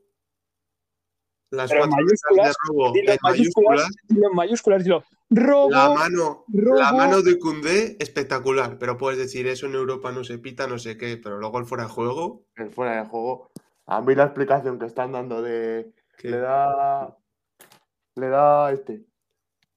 [1.52, 3.88] Las Pero cuatro letras de mayúsculas, robo Dilo en mayúsculas.
[4.08, 5.04] dilo en mayúsculas, dilo.
[5.32, 6.76] Robo, La mano, robo.
[6.78, 8.78] la mano de Cundé, espectacular.
[8.78, 11.16] Pero puedes decir eso en Europa no se pita, no sé qué.
[11.16, 12.44] Pero luego el fuera de juego.
[12.56, 13.50] el fuera de juego.
[13.86, 17.16] A mí la explicación que están dando de que- le da
[18.16, 19.04] le da este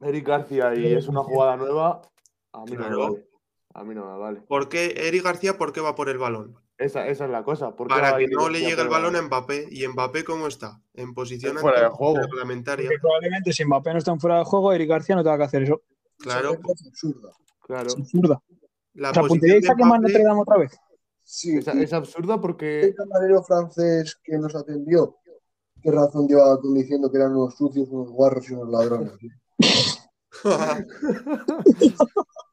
[0.06, 2.02] Eric García y es una jugada nueva,
[2.52, 3.28] a mí no me vale.
[3.76, 4.42] A mí no me vale.
[4.42, 6.56] ¿Por qué Eric García, por qué va por el balón?
[6.78, 7.76] Esa, esa es la cosa.
[7.76, 9.68] ¿por qué Para que no le llegue el balón a Mbappé.
[9.72, 10.82] ¿Y Mbappé cómo está?
[10.94, 12.18] En posición Fuera de juego.
[12.20, 12.88] reglamentaria.
[12.90, 15.44] Porque probablemente si Mbappé no está en fuera de juego, Eric García no tenga que
[15.44, 15.82] hacer eso.
[16.18, 16.54] Claro.
[16.54, 17.30] Es absurda.
[17.62, 17.88] Claro.
[17.88, 18.42] Es absurda.
[18.96, 20.80] La O sea, posición puntería está que más Notre Dame otra vez.
[21.24, 25.16] Sí, Es, es absurda el porque camarero francés que nos atendió,
[25.82, 29.14] ¿qué razón llevaba con diciendo que eran unos sucios, unos guarros y unos ladrones?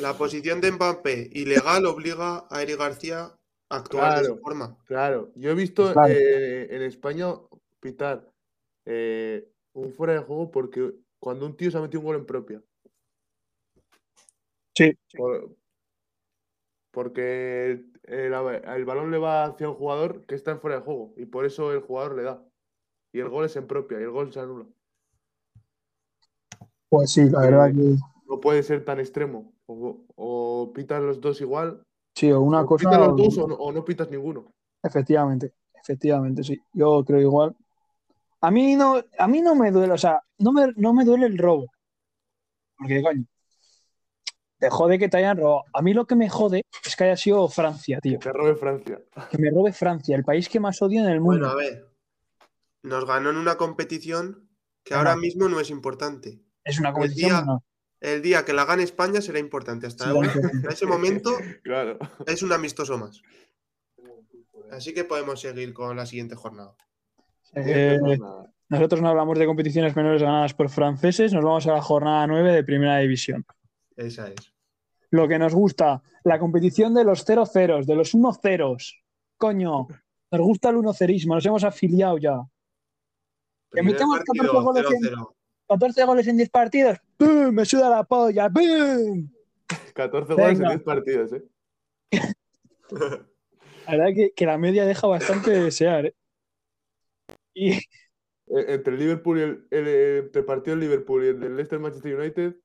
[0.00, 3.32] La posición de Mbappé ilegal obliga a Eric García
[3.70, 4.34] a actuar de Claro.
[4.34, 4.78] esa forma.
[4.86, 6.12] Claro, yo he visto Claro.
[6.12, 7.34] eh, en España
[7.80, 8.28] pitar
[8.86, 12.26] eh, un fuera de juego porque cuando un tío se ha metido un gol en
[12.26, 12.62] propia.
[14.76, 14.92] Sí.
[15.16, 15.54] Por-
[16.90, 20.82] porque el, el- el balón le va hacia un jugador que está en fuera de
[20.82, 22.42] juego y por eso el jugador le da.
[23.12, 24.66] Y el gol es en propia y el gol se anula.
[26.94, 27.96] Pues sí, la verdad que
[28.28, 29.52] No puede ser tan extremo.
[29.66, 31.82] O, o pitas los dos igual.
[32.14, 32.88] sí, o una o cosa.
[32.88, 34.52] pitas los dos o no, o no pitas ninguno.
[34.82, 36.60] Efectivamente, efectivamente, sí.
[36.72, 37.56] Yo creo igual.
[38.42, 41.26] A mí no, a mí no me duele, o sea, no me, no me duele
[41.26, 41.66] el robo.
[42.76, 43.24] Porque, coño,
[44.58, 45.64] te jode que te hayan robado.
[45.72, 48.18] A mí lo que me jode es que haya sido Francia, tío.
[48.18, 49.00] Que robe Francia.
[49.30, 51.40] Que me robe Francia, el país que más odio en el mundo.
[51.40, 51.88] Bueno, a ver.
[52.82, 54.50] Nos ganó en una competición
[54.84, 56.43] que ahora mismo no es importante.
[56.64, 57.30] Es una el competición.
[57.30, 57.64] día- no.
[58.00, 59.86] El día que la gane España será importante.
[59.86, 61.30] Hasta Sí, ahora, en ese momento,
[61.62, 61.98] Claro.
[62.26, 63.22] es un amistoso más.
[64.70, 66.74] Así que podemos seguir con la siguiente jornada.
[67.54, 67.98] Eh.
[68.68, 72.52] Nosotros no hablamos de competiciones menores ganadas por franceses, nos vamos a la jornada 9
[72.52, 73.44] de Primera División.
[73.96, 74.52] Esa es.
[75.10, 79.00] Lo que nos gusta, la competición de los 0 ceros, de los 1 ceros.
[79.38, 79.86] Coño,
[80.30, 82.40] nos gusta el 1 cerismo, nos hemos afiliado ya.
[83.72, 85.34] Metemos partido, 14 goles en- 0-0.
[85.68, 86.98] 14 goles en 10 partidos.
[87.16, 87.52] ¡Pum!
[87.52, 88.48] Me suda la polla.
[88.50, 89.28] ¡Pum!
[89.94, 90.68] 14 goles en Venga.
[90.70, 91.42] 10 partidos, ¿eh?
[93.86, 96.06] La verdad que, que la media deja bastante de desear.
[96.06, 96.14] ¿eh?
[97.54, 97.80] Y Eh,
[98.46, 101.56] Entre el Liverpool y el, el- el- entre el partido del Liverpool y el del
[101.56, 102.56] Leicester Manchester United,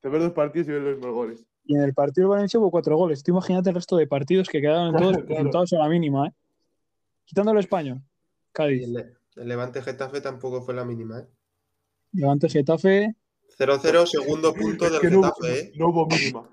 [0.00, 1.46] te ves dos partidos y ves los mismos goles.
[1.64, 3.22] Y en el partido del Valencia hubo cuatro goles.
[3.22, 6.32] Tú imagínate el resto de partidos que quedaron todos Claro, a la mínima, ¿eh?
[7.24, 7.98] Quitando el español.
[7.98, 11.26] Y Cádiz, el, el Levante Getafe tampoco fue la mínima, ¿eh?
[12.12, 13.14] Levante Getafe.
[13.58, 15.72] 0-0, segundo punto Es del que no, hubo- Getafe, ¿eh?
[15.76, 16.48] no hubo mínima.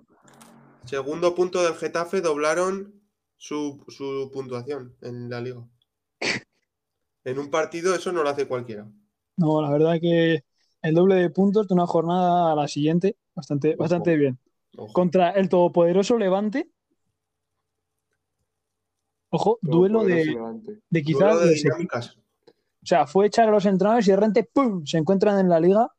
[0.86, 3.01] Segundo punto del Getafe doblaron
[3.38, 5.66] su, su puntuación en la liga.
[7.24, 8.88] En un partido eso no lo hace cualquiera.
[9.38, 10.43] No, la verdad que
[10.82, 14.39] el doble de puntos de una jornada a la siguiente, bastante, bastante bien.
[14.78, 14.91] Ojo.
[14.93, 16.70] Contra el todopoderoso Levante.
[19.30, 20.80] Ojo, duelo Poderoso de, Levante.
[20.89, 21.20] de quizás.
[21.20, 22.18] Duelo de los- dinámicas.
[22.89, 24.83] O sea, fue echar a los entrenadores y de repente ¡pum!
[24.83, 25.91] se encuentran en la liga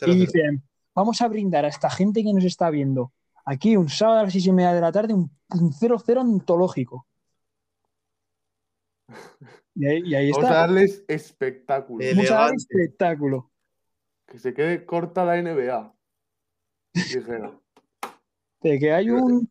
[0.00, 0.12] 0-0.
[0.12, 3.12] y dicen: Vamos a brindar a esta gente que nos está viendo
[3.44, 7.06] aquí un sábado a las seis y media de la tarde un un 0-0 antológico.
[9.74, 10.60] Y ahí, y ahí Vamos a está.
[10.60, 12.04] darles espectáculo.
[12.14, 13.50] Vamos a espectáculo.
[14.26, 15.94] Que se quede corta la NBA.
[16.94, 17.52] Dijera.
[18.60, 19.50] De que hay un.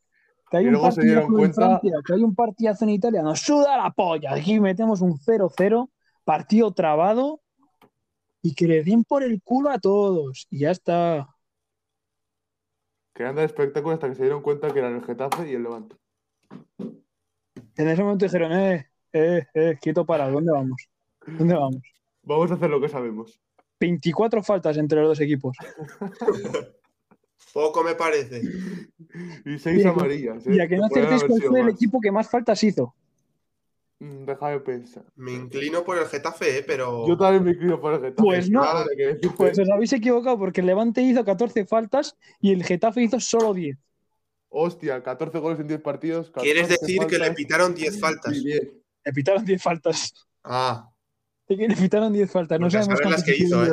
[0.50, 2.84] Que hay Y un luego se dieron partidazo en cuenta- Francia, que hay un partidazo
[2.84, 4.34] en Italia, nos suda la polla.
[4.34, 5.90] Aquí metemos un 0-0,
[6.24, 7.42] partido trabado
[8.42, 10.48] y que le den por el culo a todos.
[10.50, 11.28] Y ya está.
[13.14, 15.96] Querían dar espectáculo hasta que se dieron cuenta que eran el Getafe y el Levante.
[17.76, 20.88] En ese momento dijeron, eh, eh, eh, quieto para, ¿dónde vamos?
[21.26, 21.82] ¿Dónde vamos?
[22.24, 23.40] Vamos a hacer lo que sabemos.
[23.80, 25.58] 24 faltas entre los dos equipos.
[27.54, 28.42] Poco me parece.
[29.46, 30.46] Y seis Y amarillas.
[30.48, 30.56] ¿eh?
[30.56, 32.96] Y a que no podrían acertéis cuál fue el equipo que más faltas hizo.
[34.02, 35.04] Mm, Deja de pensar.
[35.16, 36.64] Me inclino por el Getafe, ¿eh?
[36.66, 38.24] pero Yo también me inclino por el Getafe.
[38.24, 38.64] Pues no.
[38.98, 39.30] Que.
[39.38, 43.54] Pues os habéis equivocado porque el Levante hizo 14 faltas y el Getafe hizo solo
[43.54, 43.78] 10.
[44.50, 46.32] Hostia, 14 goles en 10 partidos.
[46.32, 48.36] quieres 14 decir que le pitaron 10 faltas.
[48.36, 48.62] y 10.
[49.06, 50.14] Le pitaron 10 faltas.
[50.44, 50.90] Ah,
[51.48, 52.60] le pitaron 10 faltas.
[52.60, 53.70] No sabemos saber las que hizo, ¿eh?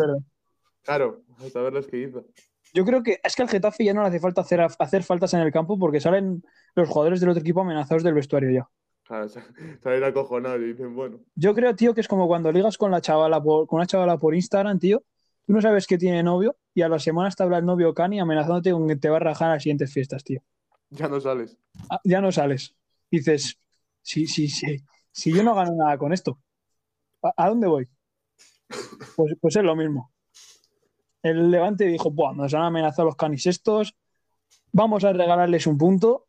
[0.83, 2.27] Claro, a saber las que hizo.
[2.75, 5.33] Yo creo que es que al Getafe ya no le hace falta hacer, hacer faltas
[5.33, 8.69] en el campo porque salen los jugadores del otro equipo amenazados del vestuario ya.
[9.09, 9.43] Claro, sa-
[9.83, 13.01] salen acojonados y dicen, bueno, Yo creo, tío, que es como cuando ligas con la
[13.01, 15.03] chavala por, con una chavala por Instagram, tío.
[15.47, 18.21] Tú no sabes que tiene novio y a la semana te habla el novio Cani
[18.21, 20.43] amenazándote con que te va a rajar a las siguientes fiestas, tío.
[20.91, 21.57] ya no sales.
[21.89, 22.77] Ah, ya no sales.
[23.11, 23.59] Dices,
[24.03, 24.85] sí, sí, sí.
[25.11, 26.39] Si yo no gano nada con esto,
[27.23, 27.89] ¿a, a dónde voy?
[29.17, 30.13] Pues, pues es lo mismo.
[31.23, 33.97] El Levante dijo, Buah, nos han amenazado los canis estos,
[34.71, 36.27] vamos a regalarles un punto,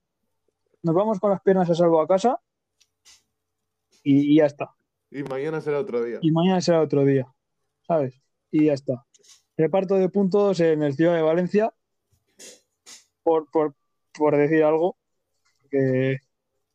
[0.81, 2.39] nos vamos con las piernas a salvo a casa
[4.03, 4.71] y, y ya está.
[5.11, 6.19] Y mañana será otro día.
[6.21, 7.25] Y mañana será otro día,
[7.87, 8.21] ¿sabes?
[8.51, 9.05] Y ya está.
[9.57, 11.73] Reparto de puntos en el Ciudad de Valencia,
[13.23, 13.75] por, por,
[14.13, 14.97] por decir algo,
[15.69, 16.17] que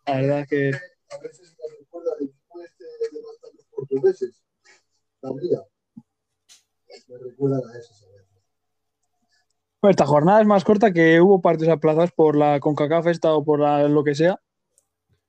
[0.07, 4.43] la verdad es que A veces me recuerda este de los portugueses.
[5.23, 5.33] La.
[7.09, 8.29] Me recuerdan a esos a veces.
[9.81, 13.45] Bueno, esta jornada es más corta que hubo partidos aplazados por la CONCACAF esta o
[13.45, 14.41] por la- lo que sea.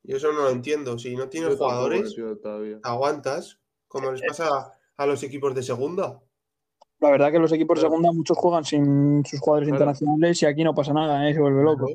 [0.07, 0.97] Yo eso no lo entiendo.
[0.97, 2.15] Si no tienes Yo jugadores,
[2.83, 6.21] aguantas, como les pasa a los equipos de segunda.
[6.99, 9.75] La verdad que los equipos de segunda muchos juegan sin sus jugadores Claro.
[9.83, 11.33] internacionales y aquí no pasa nada, ¿eh?
[11.33, 11.87] se vuelve loco.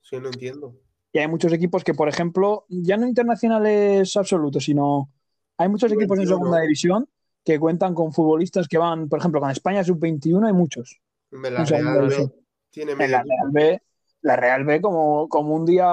[0.00, 0.74] Sí, no entiendo.
[1.12, 5.10] Y hay muchos equipos que, por ejemplo, ya no internacionales absolutos, sino
[5.58, 6.00] hay muchos Sub-21.
[6.02, 7.08] equipos en segunda división
[7.44, 11.00] que cuentan con futbolistas que van, por ejemplo, con España sub-21 hay muchos.
[11.32, 12.08] Me La Real.
[12.08, 12.30] B
[12.70, 13.22] tiene En la.
[13.22, 13.82] Real B,
[14.22, 15.84] la Real B como, como un día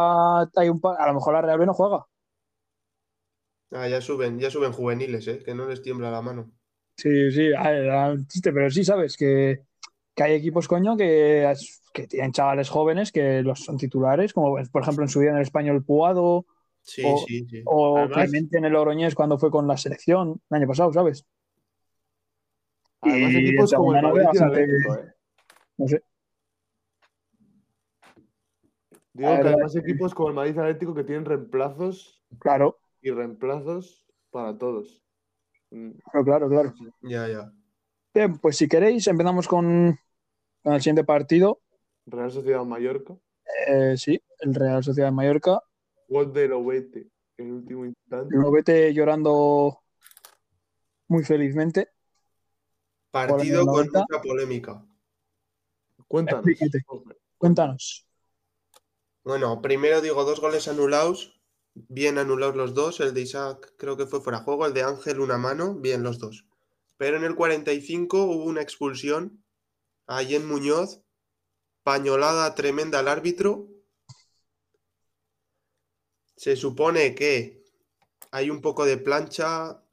[0.55, 2.05] hay un pa- a lo mejor la Real B no juega.
[3.71, 5.43] Ah, ya suben, ya suben juveniles, ¿eh?
[5.43, 6.51] que no les tiembla la mano.
[6.97, 9.61] Sí, sí, a ver, era un chiste, pero sí sabes que,
[10.15, 11.53] que hay equipos, coño, que,
[11.93, 15.38] que tienen chavales jóvenes que los son titulares, como por ejemplo en su día en
[15.38, 16.45] el español Puado
[16.82, 17.61] Sí, O- sí, sí.
[17.65, 21.25] o Además- Clemente en el Oroñés cuando fue con la selección el año pasado, ¿sabes?
[23.01, 25.13] Además, Y equipos como el Atlético, ¿eh?
[25.77, 26.03] No sé.
[29.20, 34.07] Digo La que además equipos como el Madrid Atlético que tienen reemplazos Claro, y reemplazos
[34.30, 35.03] para todos.
[35.72, 36.74] Mm, claro, claro, claro.
[37.01, 37.53] Ya, ya.
[38.13, 39.99] Bien, pues si queréis, empezamos con,
[40.63, 41.59] con el siguiente partido.
[42.05, 43.17] Real Sociedad Mallorca.
[43.67, 45.61] Eh, sí, el Real Sociedad de Mallorca.
[46.07, 48.34] Gol de Lobete en el último instante.
[48.34, 49.82] Lo vete llorando
[51.09, 51.89] muy felizmente.
[53.11, 54.05] Partido con 90.
[54.09, 54.86] mucha polémica.
[56.07, 56.45] Cuéntanos.
[57.38, 58.09] Cuéntanos.
[59.24, 61.39] Bueno, primero digo dos goles anulados,
[61.74, 62.99] bien anulados los dos.
[62.99, 66.20] El de Isaac creo que fue fuera juego, el de Ángel una mano, bien los
[66.20, 66.45] dos.
[66.97, 69.43] Pero en el 45 hubo una expulsión
[70.07, 71.01] a Jen Muñoz,
[71.84, 73.67] pañolada tremenda al árbitro.
[76.36, 77.63] Se supone que
[78.32, 79.84] hay un poco de plancha.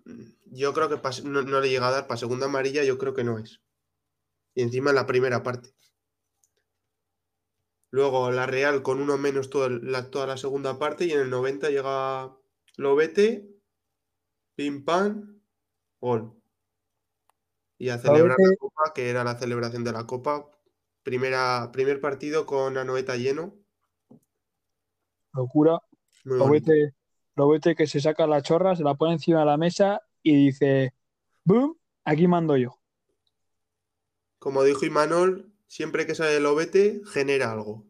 [0.46, 3.24] Yo creo que no, no le llega a dar para segunda amarilla, yo creo que
[3.24, 3.60] no es.
[4.54, 5.75] Y encima en la primera parte.
[7.96, 11.30] Luego la Real con uno menos todo la, toda la segunda parte y en el
[11.30, 12.30] 90 llega
[12.76, 13.48] Lobete,
[14.54, 15.40] pim pam,
[15.98, 16.34] gol.
[17.78, 20.46] Y a celebrar la Lobete- copa, que era la celebración de la copa.
[21.04, 23.54] Primera, primer partido con Anoeta lleno.
[25.32, 25.80] Locura.
[26.24, 26.70] Muy Lo bonito.
[26.72, 26.94] vete,
[27.34, 30.36] lo vete que se saca la chorra, se la pone encima de la mesa y
[30.48, 30.92] dice,
[31.44, 31.78] ¡boom!
[32.04, 32.78] Aquí mando yo.
[34.38, 37.86] Como dijo Imanol, siempre que sale Lobete, genera algo.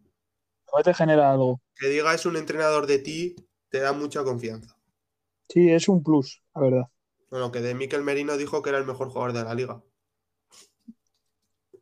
[0.76, 1.60] Vete genera algo.
[1.78, 3.34] Que diga es un entrenador de ti,
[3.70, 4.76] te da mucha confianza.
[5.48, 6.82] Sí, es un plus, la verdad.
[7.30, 9.80] Bueno, que de Miquel Merino dijo que era el mejor jugador de la liga.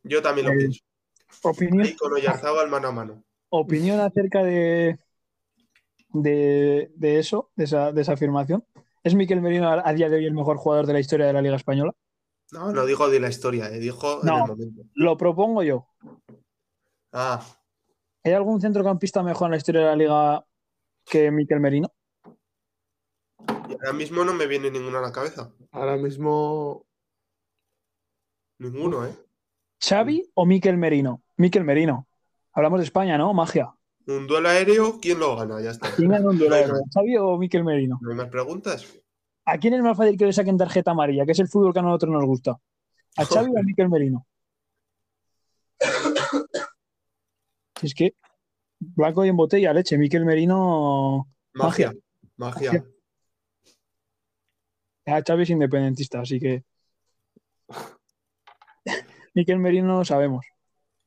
[0.05, 0.81] Yo también lo Eh, pienso.
[1.43, 3.25] Opinión, Ahí con Oyarzábal mano a mano.
[3.51, 4.99] opinión acerca de,
[6.11, 8.65] de, de eso, de esa, de esa afirmación.
[9.03, 11.33] ¿Es Miquel Merino a, a día de hoy el mejor jugador de la historia de
[11.33, 11.93] la Liga Española?
[12.55, 14.45] No, no dijo de la historia, eh, dijo en No.
[14.45, 14.83] el momento.
[14.95, 15.89] Lo propongo yo.
[17.13, 17.45] Ah,
[18.23, 20.47] ¿Hay algún centrocampista mejor en la historia de la Liga
[21.05, 21.93] que Miquel Merino?
[23.69, 25.53] y ahora mismo no me viene ninguno a la cabeza.
[25.73, 26.87] Ahora mismo.
[28.61, 29.15] Ninguno, ¿eh?
[29.83, 31.23] ¿Xavi o Miquel Merino?
[31.37, 32.07] Miquel Merino.
[32.53, 33.35] Hablamos de España, ¿no?
[33.35, 33.75] Magia.
[34.07, 35.61] Un duelo aéreo, ¿quién lo gana?
[35.61, 35.91] Ya está.
[35.97, 36.83] ¿Quién gana un duelo No hay aéreo?
[36.95, 37.99] ¿Xavi o Miquel Merino?
[38.01, 38.87] ¿No hay más preguntas?
[39.47, 41.27] ¿A quién es más fácil que le saquen tarjeta amarilla?
[41.27, 42.59] Que es el fútbol que a nosotros nos gusta.
[43.17, 44.27] ¿A Xavi o a Miquel Merino?
[47.83, 48.15] Es que
[48.79, 49.99] blanco y en botella, leche.
[49.99, 51.29] Miquel Merino.
[51.53, 51.93] Magia.
[52.37, 52.73] Magia.
[52.73, 52.85] Magia.
[55.07, 56.65] A Xavi es independentista, así que.
[59.35, 60.47] Miquel Merino lo sabemos.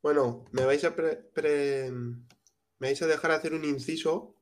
[0.03, 2.25] Bueno, me vais a pre- pre- me
[2.79, 4.35] vais a dejar hacer un inciso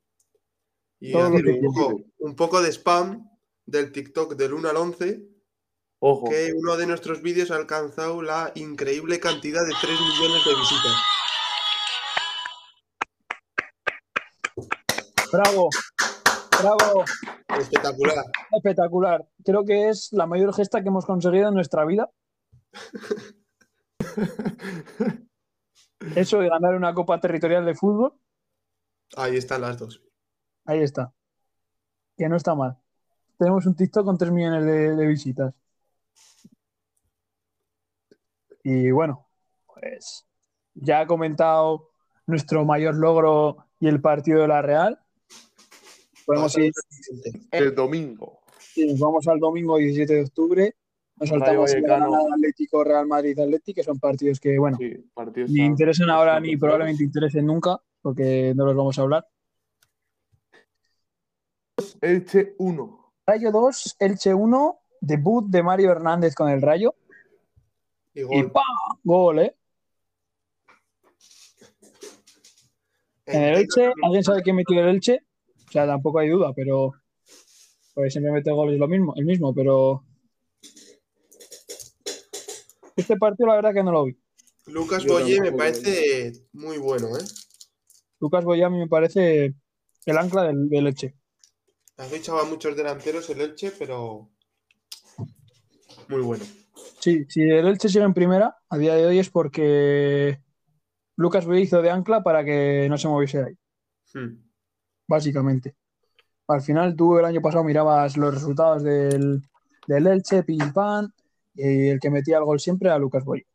[0.99, 3.29] y hacer un poco, un poco de spam
[3.65, 5.21] del TikTok del 1 al 11,
[5.99, 6.29] Ojo.
[6.29, 10.95] que uno de nuestros vídeos ha alcanzado la increíble cantidad de 3 millones de visitas.
[15.31, 15.69] ¡Bravo!
[16.61, 17.03] ¡Bravo!
[17.59, 18.25] Espectacular.
[18.51, 19.25] Espectacular.
[19.43, 22.09] Creo que es la mayor gesta que hemos conseguido en nuestra vida.
[26.15, 28.13] Eso de ganar una copa territorial de fútbol,
[29.17, 30.01] Ahí están las dos.
[30.65, 31.13] ahí está.
[32.17, 32.77] Que no está mal.
[33.37, 35.53] Tenemos un TikTok con 3 millones de, de visitas.
[38.63, 39.27] Y bueno,
[39.65, 40.25] pues
[40.73, 41.89] ya ha comentado
[42.25, 44.99] nuestro mayor logro y el partido de la Real.
[46.25, 46.71] Podemos ir,
[47.51, 48.39] El domingo.
[48.57, 50.75] sí, nos vamos al domingo 17 de octubre.
[51.17, 55.05] Nos saltamos el Atlético, Real Madrid Atlético, que son partidos que, bueno, Sí,
[55.47, 59.27] ni interesan ahora ni probablemente interesen nunca, porque no los vamos a hablar.
[62.01, 63.04] Elche 1.
[63.27, 66.95] Rayo 2, Elche 1, debut de Mario Hernández con el Rayo.
[68.13, 68.51] Y Y gol.
[68.51, 68.63] ¡pam!
[69.03, 69.55] Gol, ¿eh?
[73.25, 75.19] En el Elche, ¿alguien sabe quién metió el Elche?
[75.67, 76.93] O sea, tampoco hay duda, pero.
[77.95, 80.03] Pues siempre mete goles lo mismo, el mismo, pero.
[82.95, 84.17] Este partido, la verdad que no lo vi.
[84.67, 87.23] Lucas Yo Boye me parece muy bueno, ¿eh?
[88.19, 89.55] Lucas Boya a mí me parece
[90.05, 91.15] el ancla del, del Elche.
[91.97, 94.29] Ha fichado a muchos delanteros el Elche, pero
[96.09, 96.43] muy bueno.
[96.99, 100.41] Sí, si el Elche sigue en primera, a día de hoy es porque
[101.15, 103.57] Lucas Boya hizo de ancla para que no se moviese de ahí.
[104.13, 104.45] Hmm.
[105.07, 105.75] básicamente.
[106.47, 109.41] Al final tú el año pasado mirabas los resultados del,
[109.87, 111.11] del Elche, pim pam,
[111.55, 113.45] y el que metía el gol siempre era Lucas Boy.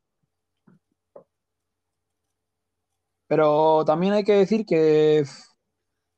[3.27, 5.25] Pero también hay que decir que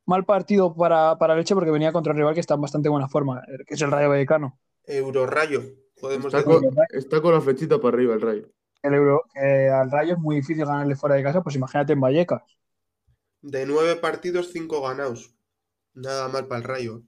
[0.05, 2.89] mal partido para, para el Elche porque venía contra un rival que está en bastante
[2.89, 4.59] buena forma, que es el Rayo Vallecano.
[4.85, 5.61] Eurorayo,
[5.99, 6.53] podemos Está decir.
[6.61, 8.47] con, está con la flechita para arriba el Rayo.
[8.81, 12.01] El Euro, que al Rayo es muy difícil ganarle fuera de casa, pues imagínate en
[12.01, 12.43] Vallecas.
[13.41, 15.33] De nueve partidos, cinco ganados.
[15.93, 17.01] Nada mal para el Rayo.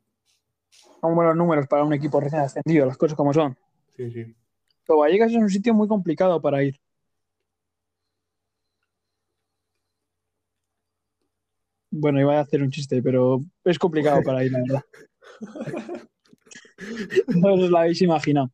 [1.01, 3.57] Son buenos números para un equipo recién ascendido, las cosas como son.
[3.95, 4.35] Sí, sí.
[4.87, 6.79] Pero Vallecas es un sitio muy complicado para ir.
[11.97, 14.83] Bueno, iba a hacer un chiste, pero es complicado para ir, la verdad.
[17.35, 18.51] No os lo habéis imaginado.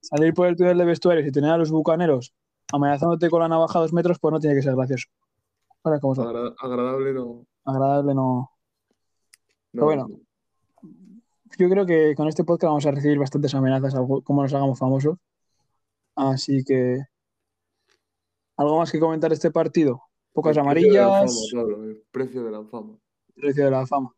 [0.00, 2.34] Salir por el túnel de vestuarios y tener a los bucaneros
[2.72, 5.06] amenazándote con la navaja a dos metros, pues no tiene que ser gracioso.
[5.84, 6.26] Ahora, son.
[6.26, 7.46] Agra- agradable no.
[7.64, 8.50] Agradable no.
[9.72, 10.08] no bueno.
[11.58, 15.16] Yo creo que con este podcast vamos a recibir bastantes amenazas, como nos hagamos famosos.
[16.16, 16.98] Así que.
[18.56, 20.02] ¿Algo más que comentar este partido?
[20.36, 22.98] Pocas El precio amarillas, fama, el precio de la fama.
[23.34, 24.14] precio de la fama.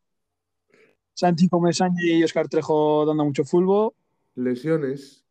[1.15, 3.93] Santi Comesaña y Oscar Trejo dando mucho fútbol.
[4.35, 5.25] Lesiones.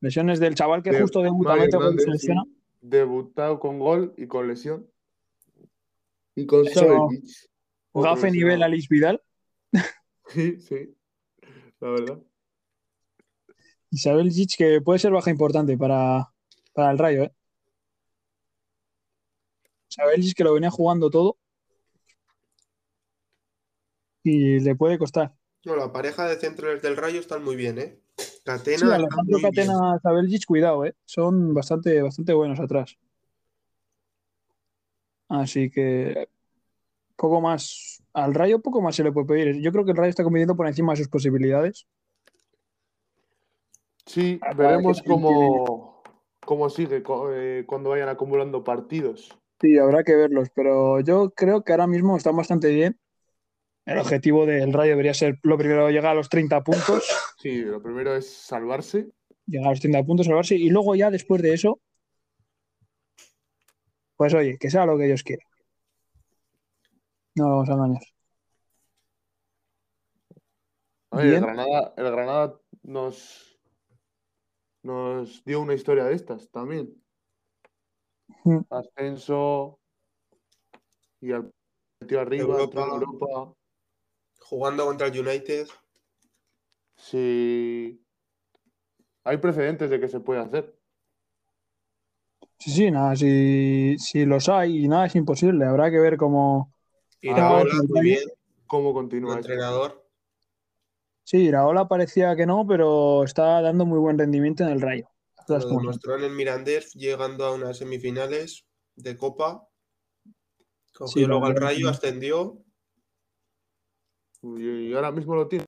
[0.00, 2.42] Lesiones del chaval que de justo debuta, Mario mete gol y Hernández, se lesiona.
[2.44, 2.56] sí.
[2.82, 4.86] Debutado con gol y con lesión.
[6.34, 7.08] Y con otro
[7.94, 8.62] Gafe nivel.
[8.62, 9.22] Alice Vidal.
[10.28, 10.94] Sí, sí.
[11.80, 12.22] La verdad.
[13.90, 16.30] Isabel Gic, que puede ser baja importante para,
[16.74, 17.32] para el Rayo, ¿eh?
[20.16, 21.36] Gic, que lo venía jugando todo.
[24.22, 25.34] Y le puede costar.
[25.64, 28.00] No, la pareja de centrales del Rayo están muy bien, ¿eh?
[28.44, 29.38] Catena Sí, Alejandro.
[29.42, 30.00] Catena,
[30.46, 30.94] cuidado, ¿eh?
[31.04, 32.96] Son bastante, bastante buenos atrás.
[35.28, 36.28] Así que
[37.16, 38.02] poco más.
[38.14, 39.60] Al Rayo poco más se le puede pedir.
[39.60, 41.86] Yo creo que el Rayo está compitiendo por encima de sus posibilidades.
[44.06, 46.02] Sí, veremos cómo,
[46.40, 49.38] cómo sigue eh, cuando vayan acumulando partidos.
[49.60, 52.98] Sí, habrá que verlos, pero yo creo que ahora mismo están bastante bien.
[53.84, 57.04] El objetivo del Rayo debería ser lo primero, llegar a los 30 puntos,
[57.38, 59.08] Sí, lo primero es salvarse.
[59.46, 61.80] llegar a los 30 puntos, salvarse, y luego ya después de eso,
[64.16, 65.44] pues oye, que sea lo que Dios quiera.
[67.34, 68.02] No lo vamos a engañar.
[71.12, 71.40] Ver, el.
[71.40, 73.58] Granada, el Granada nos,
[74.82, 76.94] nos dio una historia de estas también.
[78.44, 78.60] Mm.
[78.70, 79.78] Ascenso
[81.20, 81.50] y al
[82.00, 82.80] metió arriba, Europa.
[82.80, 83.54] Europa.
[84.40, 85.66] Jugando contra el United.
[86.96, 88.02] Sí.
[89.24, 90.74] Hay precedentes de que se puede hacer.
[92.58, 96.72] Sí, sí, nada, si, si los hay y nada es imposible, habrá que ver cómo.
[97.20, 98.28] Iraola, Ah, muy bien.
[98.66, 99.52] ¿Cómo continúa esto?
[99.52, 100.04] entrenador.
[101.24, 105.08] Sí, Iraola parecía que no, pero está dando muy buen rendimiento en el Rayo.
[105.48, 109.66] Lo demostró en el Mirandés, llegando a unas semifinales de Copa.
[110.94, 112.62] Cogió Sí, luego al Rayo, ascendió
[114.42, 115.64] Y, y ahora mismo lo tiene.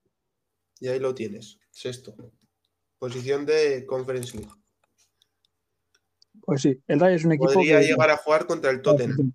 [0.80, 1.58] y ahí lo tienes.
[1.70, 2.14] Sexto.
[2.98, 4.52] Posición de Conference League.
[6.42, 7.86] Pues sí, el Rayo es un equipo Podría que.
[7.86, 9.32] llegar a jugar contra el Tottenham.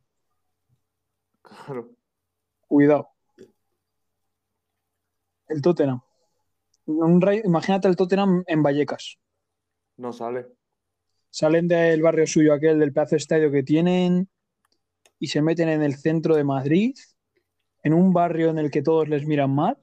[1.42, 1.92] Claro.
[2.68, 3.10] Cuidado.
[5.48, 6.02] El Tottenham.
[6.86, 9.18] Un Rayo- imagínate el Tottenham en Vallecas.
[9.98, 10.48] No sale.
[11.30, 14.30] Salen del barrio suyo, aquel del pedazo de estadio que tienen,
[15.20, 16.96] y se meten en el centro de Madrid,
[17.84, 19.78] en un barrio en el que todos les miran mal.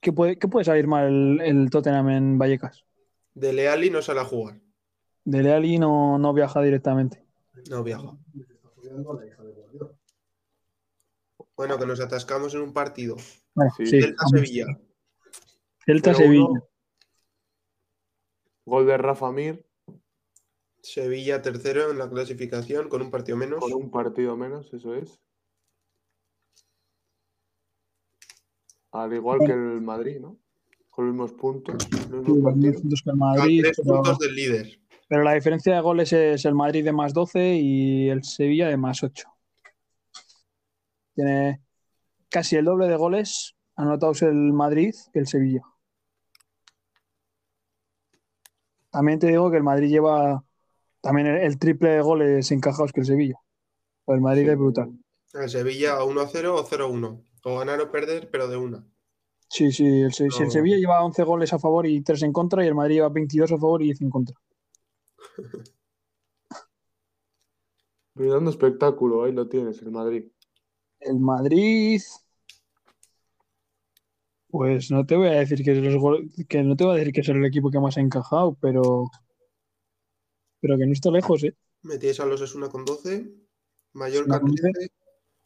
[0.00, 2.84] ¿Qué puede, qué puede salir mal el, el Tottenham en Vallecas?
[3.34, 4.60] De Leali no sale a jugar.
[5.24, 7.24] De Leali no, no viaja directamente.
[7.70, 8.16] No viaja.
[11.56, 13.16] Bueno, que nos atascamos en un partido.
[13.54, 13.86] Bueno, Sí.
[13.86, 14.30] sí, Celta vamos.
[14.48, 14.66] Sevilla.
[15.84, 16.16] Celta 0-1.
[16.16, 16.48] Sevilla.
[18.66, 19.64] Gol de Rafa Mir
[20.82, 23.60] Sevilla tercero en la clasificación con un partido menos.
[23.60, 25.18] con un partido menos, eso es.
[28.92, 30.36] Al igual que el Madrid, ¿no?
[30.90, 31.74] Con los mismos puntos,
[32.10, 32.80] los Sí, mismos los mismos partidos.
[32.80, 34.80] puntos que el Madrid, tres pero, puntos del líder.
[35.08, 38.76] pero la diferencia de goles es el Madrid de más 12 y el Sevilla de
[38.76, 39.28] más 8.
[41.14, 41.60] Tiene
[42.30, 45.62] casi el doble de goles anotados el Madrid que el Sevilla.
[48.96, 50.42] También te digo que el Madrid lleva
[51.02, 53.38] también el, el triple de goles encajados que el Sevilla.
[54.06, 54.50] El Madrid Sí.
[54.52, 54.90] es brutal.
[55.34, 57.22] El Sevilla 1-0 o 0-1.
[57.44, 58.86] O ganar o perder, pero de una.
[59.50, 60.50] Sí, sí, el, si el.
[60.50, 63.52] Sevilla lleva 11 goles a favor y 3 en contra y el Madrid lleva 22
[63.52, 64.34] a favor y 10 en contra.
[68.14, 70.24] Brindando espectáculo, ahí lo tienes, el Madrid.
[71.00, 72.00] El Madrid.
[74.56, 76.98] Pues no te voy a decir que, es los gol- que no te voy a
[76.98, 79.10] decir que es el equipo que más ha encajado, pero.
[80.60, 81.54] Pero que no está lejos, ¿eh?
[81.82, 83.30] Metíais a los Esuna con 12.
[83.92, 84.62] Mallorca Con 12.
[84.62, 84.92] 13.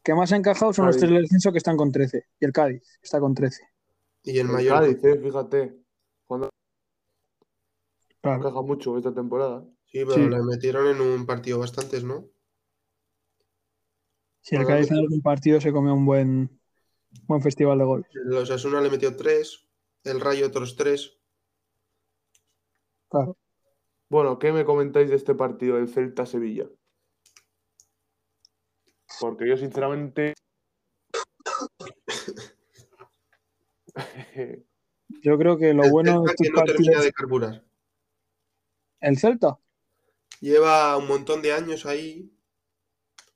[0.03, 2.25] Que más ha encajado son los tres del descenso que están con 13.
[2.41, 3.65] Y el Cádiz está con 13.
[4.23, 4.81] Y el El Mallorca.
[4.81, 5.77] Cádiz, eh, fíjate.
[6.27, 6.49] Cuando
[8.23, 8.39] Claro.
[8.39, 9.65] encaja mucho esta temporada.
[9.87, 10.29] Sí, pero Sí.
[10.29, 12.27] le metieron en un partido bastantes, ¿no?
[14.43, 16.60] Si el Cádiz en algún partido se come un buen,
[17.27, 18.07] buen festival de goles.
[18.13, 19.69] Los Asuna le metió 3.
[20.05, 21.19] El Rayo otros 3.
[23.09, 23.37] Claro.
[24.09, 26.69] Bueno, ¿qué me comentáis de este partido del Celta-Sevilla?
[29.21, 30.35] Porque yo, sinceramente.
[35.23, 37.05] Yo creo que lo el bueno de estos que no termina partidos.
[37.05, 37.65] de carburar.
[39.01, 39.59] El Celta.
[40.41, 42.33] Lleva un montón de años ahí.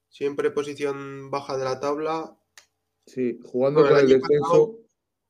[0.08, 2.38] Siempre posición baja de la tabla.
[3.06, 4.68] Sí, jugando Bueno, con el el descenso.
[4.68, 4.78] pasado-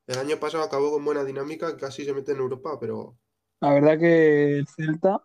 [0.06, 3.18] El año pasado acabó con buena dinámica, casi se mete en Europa, pero
[3.60, 5.22] La verdad que el Celta,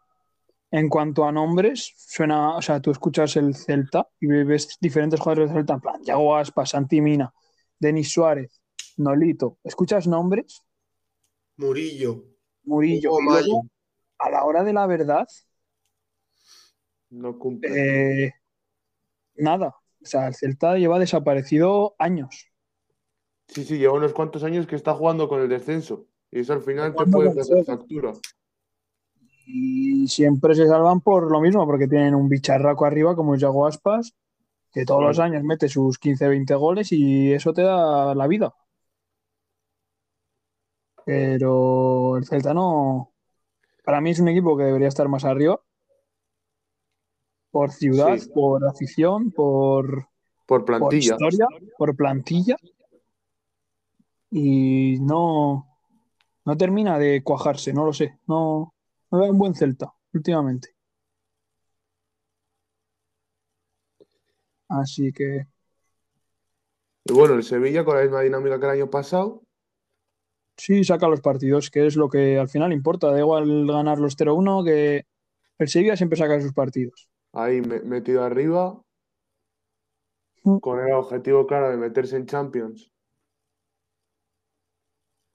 [0.71, 5.49] en cuanto a nombres, suena, o sea, tú escuchas el Celta y ves diferentes jugadores
[5.49, 7.33] del Celta, en plan, Yago Aspas, Santi Mina,
[7.79, 8.61] Denis Suárez,
[8.97, 9.59] Nolito.
[9.63, 10.63] Escuchas nombres,
[11.59, 12.11] Murillo,
[12.63, 13.63] Murillo, luego, Mayo.
[14.19, 15.27] a la hora de la verdad,
[17.11, 17.75] No cumple.
[17.75, 18.31] eh,
[19.37, 19.73] nada.
[20.01, 22.47] O sea, el Celta lleva desaparecido años.
[23.47, 26.05] Sí, sí, lleva unos cuantos años que está jugando con el descenso.
[26.31, 28.13] Y eso al final te puede hacer factura.
[29.45, 33.65] Y siempre se salvan por lo mismo, porque tienen un bicharraco arriba como es Yago
[33.65, 34.15] Aspas,
[34.71, 38.53] que todos los años mete sus 15-20 goles y eso te da la vida.
[41.03, 43.11] Pero el Celta no.
[43.83, 45.59] Para mí es un equipo que debería estar más arriba.
[47.51, 48.29] Por ciudad, Sí.
[48.33, 50.07] por afición, por,
[50.45, 51.13] Por por plantilla.
[51.13, 51.47] historia,
[51.77, 52.55] por plantilla.
[54.31, 55.67] Y no,
[56.45, 58.19] no termina de cuajarse, no lo sé.
[58.27, 58.73] No,
[59.11, 60.69] no veo un buen Celta últimamente.
[64.67, 65.47] Así que
[67.05, 69.41] Y bueno, el Sevilla con la misma dinámica que el año pasado.
[70.57, 73.09] sí, saca los partidos, que es lo que al final importa.
[73.11, 75.05] Da igual ganar los 0-1, que
[75.57, 77.08] el Sevilla siempre saca sus partidos.
[77.33, 78.81] Ahí me- metido arriba.
[80.43, 80.57] Mm.
[80.59, 82.91] Con el objetivo claro de meterse en Champions.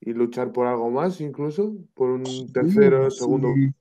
[0.00, 1.72] Y luchar por algo más, incluso.
[1.94, 3.48] Por un tercero, Sí, segundo.
[3.54, 3.72] sí.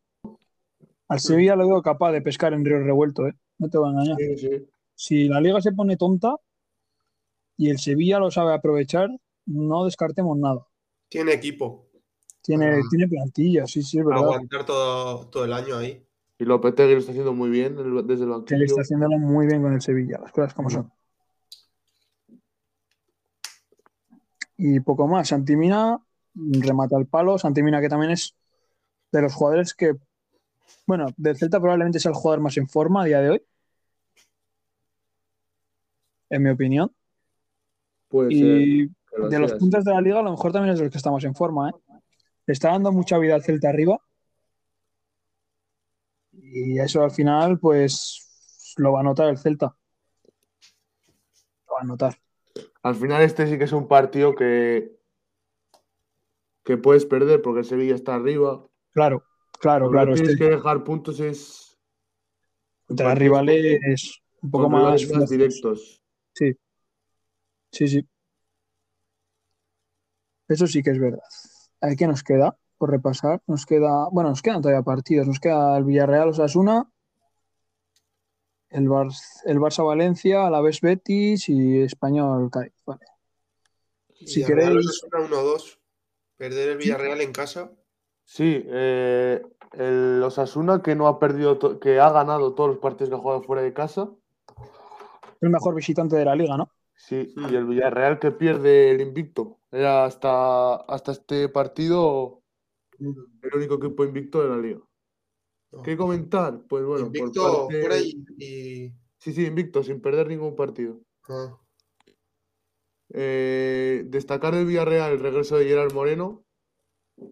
[1.10, 3.34] Al Sevilla lo veo capaz de pescar en río revuelto, ¿eh?
[3.60, 4.18] No te voy a engañar.
[4.18, 4.68] Sí, sí.
[4.96, 6.36] Si la liga se pone tonta
[7.58, 9.10] y el Sevilla lo sabe aprovechar,
[9.46, 10.66] no descartemos nada.
[11.10, 11.86] tiene equipo.
[12.42, 12.82] Tiene, Ah.
[12.90, 14.24] tiene plantilla, sí, sí, es verdad.
[14.24, 16.04] aguantar todo, todo el año ahí.
[16.44, 18.66] Y Lopetegui lo está haciendo muy bien el- desde el banquillo.
[18.66, 20.92] está haciéndolo muy bien con el Sevilla, las cosas como son.
[24.58, 25.30] Y poco más.
[25.30, 25.98] Santimina
[26.36, 27.38] remata el palo.
[27.38, 28.36] Santimina, que también es
[29.14, 29.94] de los jugadores que,
[30.86, 33.42] bueno, del Celta probablemente es el jugador más en forma a día de hoy.
[36.30, 36.94] En mi opinión.
[38.10, 40.84] Puede Y de los sea, puntos de la liga, a lo mejor también es de
[40.84, 41.74] los que está más en forma, ¿eh?
[42.48, 43.98] Le está dando mucha vida al Celta arriba.
[46.56, 49.76] Y eso al final, pues, lo va a notar el Celta.
[51.68, 52.16] Lo va a notar.
[52.84, 54.96] Al final este sí que es un partido que,
[56.64, 58.68] que puedes perder porque el Sevilla está arriba.
[58.92, 59.24] Claro,
[59.60, 60.14] claro, claro.
[60.14, 61.80] tienes Este, que dejar puntos es
[62.86, 66.04] contra rivales un poco más, directos.
[66.36, 66.56] Sí,
[67.72, 68.08] sí, sí.
[70.48, 71.24] Eso sí que es verdad.
[71.82, 73.42] A ¿Qué nos queda por repasar?
[73.48, 75.26] Nos queda, bueno, nos quedan todavía partidos.
[75.26, 76.86] Nos queda el Villarreal Osasuna,
[78.70, 79.08] el, Bar
[79.46, 82.74] el Barça Valencia, Alavés Betis y Español Cádiz.
[82.86, 83.06] Vale.
[84.26, 85.80] Si queréis- Osasuna 1-2.
[86.36, 87.72] Perder el Villarreal en casa.
[88.26, 89.42] Sí, eh,
[89.78, 93.20] el Osasuna que no ha perdido, to- que ha ganado todos los partidos que ha
[93.20, 94.10] jugado fuera de casa.
[95.40, 96.70] El mejor visitante de la liga, ¿no?
[96.98, 99.60] Sí, y el Villarreal que pierde el invicto.
[99.72, 102.43] Era hasta, hasta este partido
[103.00, 104.82] el único equipo invicto de la liga.
[105.84, 106.62] ¿Qué comentar?
[106.68, 111.00] Pues bueno, por Invicto parte- fuera y, y- Sí, sí, invicto, sin perder ningún partido.
[111.30, 111.58] ah,
[113.16, 116.44] Eh, destacar del Villarreal el regreso de Gerard Moreno,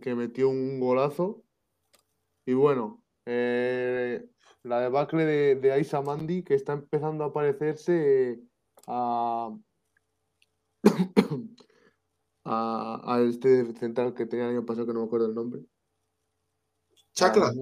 [0.02, 1.44] que metió un golazo.
[2.46, 4.26] Y bueno, eh,
[4.64, 8.40] la debacle de, de Aisa Mandi, que está empezando a parecerse
[8.88, 9.56] a,
[12.44, 15.62] a, a este central que tenía el año pasado, que no me acuerdo el nombre.
[17.14, 17.48] Chacla.
[17.48, 17.54] Ah,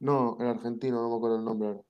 [0.00, 1.80] no, el argentino, no me acuerdo el nombre ahora.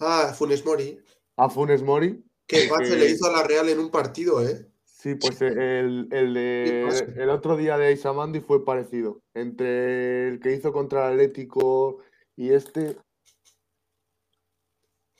[0.00, 0.98] Ah, Funes Mori.
[1.36, 2.24] A Funes Mori.
[2.46, 4.72] Que pase le hizo a la Real en un partido, ¿eh?
[4.84, 9.22] Sí, pues el, el de el otro día de Aisamandi fue parecido.
[9.34, 11.98] Entre el que hizo contra el Atlético
[12.34, 12.96] y este.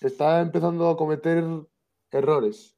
[0.00, 1.44] Está empezando a cometer
[2.10, 2.77] errores.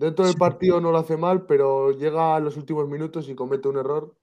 [0.00, 0.38] Dentro del Sí.
[0.38, 4.16] partido no lo hace mal, pero llega a los últimos minutos y comete un error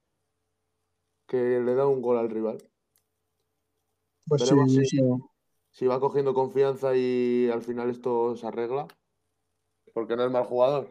[1.27, 2.57] que le da un gol al rival.
[4.27, 5.31] Pues sí, Veremos si- eso-
[5.69, 8.87] Si va cogiendo confianza y al final esto se arregla,
[9.93, 10.89] porque no es mal jugador.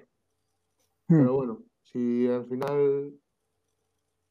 [1.08, 1.18] Hmm.
[1.18, 3.20] Pero bueno, si al final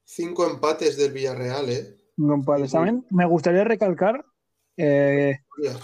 [0.05, 1.97] Cinco empates del Villarreal, ¿eh?
[2.15, 2.71] Sí, sí.
[2.71, 4.23] También me gustaría recalcar
[4.77, 5.39] eh,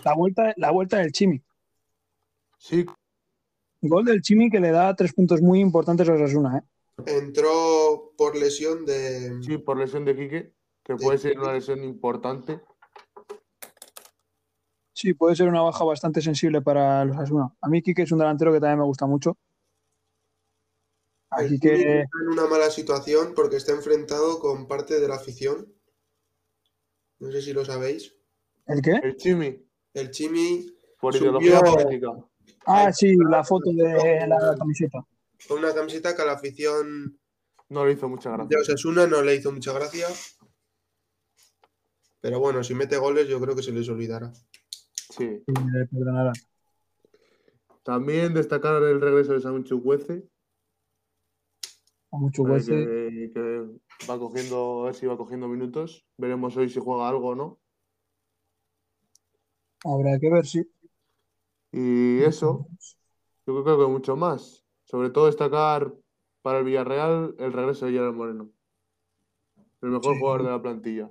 [0.06, 1.42] la, vuelta, la vuelta del Chimi.
[2.58, 2.86] sí,
[3.82, 6.60] Gol del Chimi que le da tres puntos muy importantes a Osasuna.
[6.60, 6.62] ¿eh?
[7.08, 9.42] entró por lesión de.
[9.42, 10.54] Sí, por lesión de Quique,
[10.84, 12.62] que puede ser una lesión importante.
[14.94, 17.56] Sí, puede ser una baja bastante sensible para los Asuna.
[17.62, 19.36] A mí Quique es un delantero que también me gusta mucho.
[21.32, 25.74] Así que está en una mala situación porque está enfrentado con parte de la afición.
[27.20, 28.16] No sé si lo sabéis.
[28.68, 29.00] ¿el qué?
[29.02, 30.68] El Chimi, El Chimi
[31.00, 32.10] por Subió- ideología política.
[32.66, 35.06] Ah, sí, la foto de la camiseta.
[35.48, 37.20] con una camiseta que a la afición
[37.70, 38.58] No le hizo mucha de gracia.
[38.60, 40.08] Osasuna no le hizo mucha gracia.
[42.20, 44.32] Pero bueno, si mete goles, yo creo que se les olvidará.
[45.10, 45.44] Sí.
[47.84, 50.30] También destacar el regreso de Samu Chukwueze,
[52.34, 53.66] que, que
[54.10, 56.06] va cogiendo, a ver si va cogiendo minutos.
[56.18, 57.60] Veremos hoy si juega algo o no.
[59.84, 60.62] Habrá que ver si.
[61.72, 62.68] Y eso,
[63.46, 64.66] yo creo que mucho más.
[64.84, 65.94] Sobre todo destacar
[66.42, 68.52] para el Villarreal el regreso de Gerard Moreno.
[69.82, 70.20] El mejor Sí.
[70.20, 71.10] jugador de la plantilla.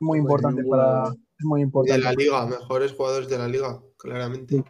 [0.00, 1.14] Muy Sin importante para.
[1.40, 2.02] muy De importante.
[2.02, 4.64] la liga, mejores jugadores de la liga, claramente.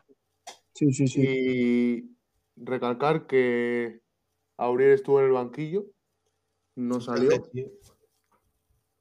[0.74, 1.20] Sí, sí, sí.
[1.26, 2.16] Y
[2.56, 4.00] recalcar que
[4.56, 5.86] Aurier estuvo en el banquillo,
[6.76, 7.30] no salió.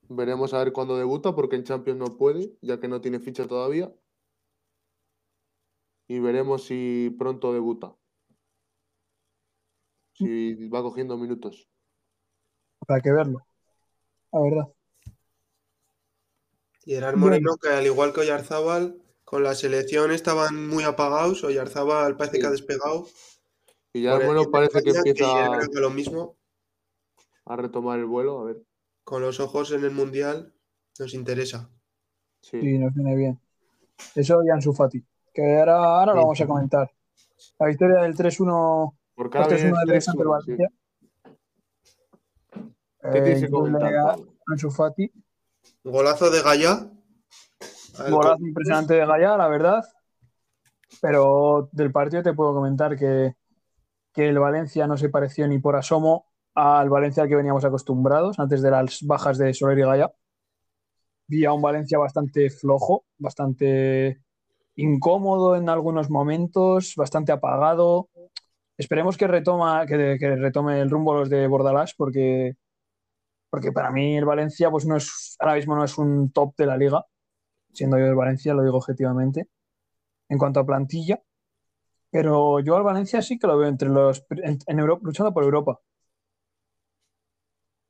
[0.10, 3.48] Veremos a ver cuándo debuta, porque en Champions no puede, ya que no tiene ficha
[3.48, 3.94] todavía.
[6.08, 7.96] Y veremos si pronto debuta.
[10.14, 11.70] Si va cogiendo minutos.
[12.82, 13.46] Habrá que verlo.
[14.32, 14.74] La verdad.
[16.86, 21.44] Y Gerard Moreno, que al igual que Oyarzábal, con la selección estaban muy apagados.
[21.44, 22.42] Oyarzábal parece Sí.
[22.42, 23.08] que ha despegado.
[23.94, 26.38] Y ya bueno, parece que empieza creo que lo mismo,
[27.46, 28.40] a retomar el vuelo.
[28.40, 28.64] A ver.
[29.04, 30.54] con los ojos en el Mundial,
[31.00, 31.72] nos interesa.
[32.42, 32.60] Sí.
[32.60, 33.40] Sí, nos viene bien.
[34.16, 35.02] Eso y Ansu Fati.
[35.38, 36.92] Que ahora, ahora lo vamos a comentar.
[37.60, 40.42] La victoria del 3-1 Porque ahora Este es viene uno el de los ante 3-1,
[40.42, 40.52] sí.
[40.52, 40.72] Valencia.
[43.12, 43.32] ¿Qué
[44.66, 45.12] Eh, Fati.
[45.84, 46.90] Golazo de Gaya.
[48.00, 49.84] Al Golazo impresionante de Gaya, la verdad.
[51.02, 53.36] Pero del partido te puedo comentar que,
[54.12, 56.26] que el Valencia no se pareció ni por asomo
[56.56, 60.12] al Valencia al que veníamos acostumbrados antes de las bajas de Soler y Gaya.
[61.28, 64.24] Vi a un Valencia bastante flojo, bastante
[64.78, 68.10] incómodo en algunos momentos, bastante apagado.
[68.78, 72.56] Esperemos que, retoma, que, retome el rumbo los de Bordalás, porque,
[73.50, 76.68] porque para mí el Valencia pues no es, ahora mismo no es un top de
[76.68, 77.06] la liga,
[77.74, 79.48] siendo yo del Valencia, lo digo objetivamente,
[80.30, 81.22] en cuanto a plantilla.
[82.12, 85.80] Pero yo al Valencia sí que lo veo entre los en Europa, luchando por Europa.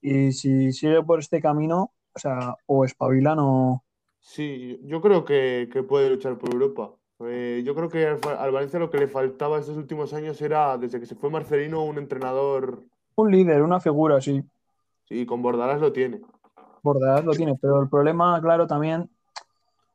[0.02, 3.84] Y si sigue por este camino, o sea, o espabilan o,
[4.28, 6.92] Sí, yo creo que, que puede luchar por Europa.
[7.22, 11.00] Eh, yo creo que al, Valencia lo que le faltaba estos últimos años era, desde
[11.00, 12.84] que se fue Marcelino, un entrenador.
[13.16, 14.44] un líder, una figura, sí.
[15.10, 16.20] Y con Bordalás lo tiene.
[16.84, 19.10] Bordalás lo tiene, pero el problema, claro, también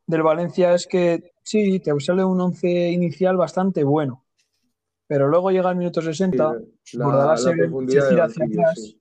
[0.07, 4.25] del Valencia es que sí, te sale un once inicial bastante bueno,
[5.05, 6.55] pero luego llega el minuto 60
[6.93, 8.99] La, Bordalás la se, se gira hacia atrás sí.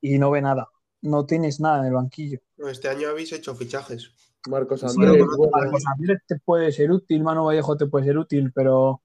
[0.00, 0.68] y no ve nada.
[1.00, 2.38] No tienes nada en el banquillo.
[2.56, 4.12] No, Este año habéis hecho fichajes.
[4.48, 8.18] Marcos Sí, Andrés, bueno, Marcos Andrés te puede ser útil, Manu Vallejo te puede ser
[8.18, 9.02] útil, pero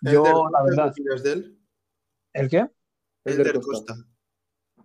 [0.00, 1.58] yo, la Costa, ¿qué verdad, opinas de él?
[2.32, 2.70] ¿el qué?
[3.24, 3.94] Elder Elder Costa.
[3.94, 4.08] Costa.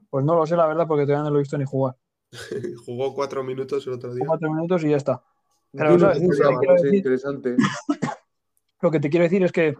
[0.09, 1.95] Pues no lo sé, la verdad, porque todavía no lo he visto ni jugar.
[2.85, 4.25] Jugó cuatro minutos el otro día.
[4.27, 5.23] Cuatro minutos y ya está.
[5.71, 6.21] Pero, ¿sabes?
[6.21, 7.55] Lo que decir- interesante.
[8.81, 9.75] Lo que te quiero decir es que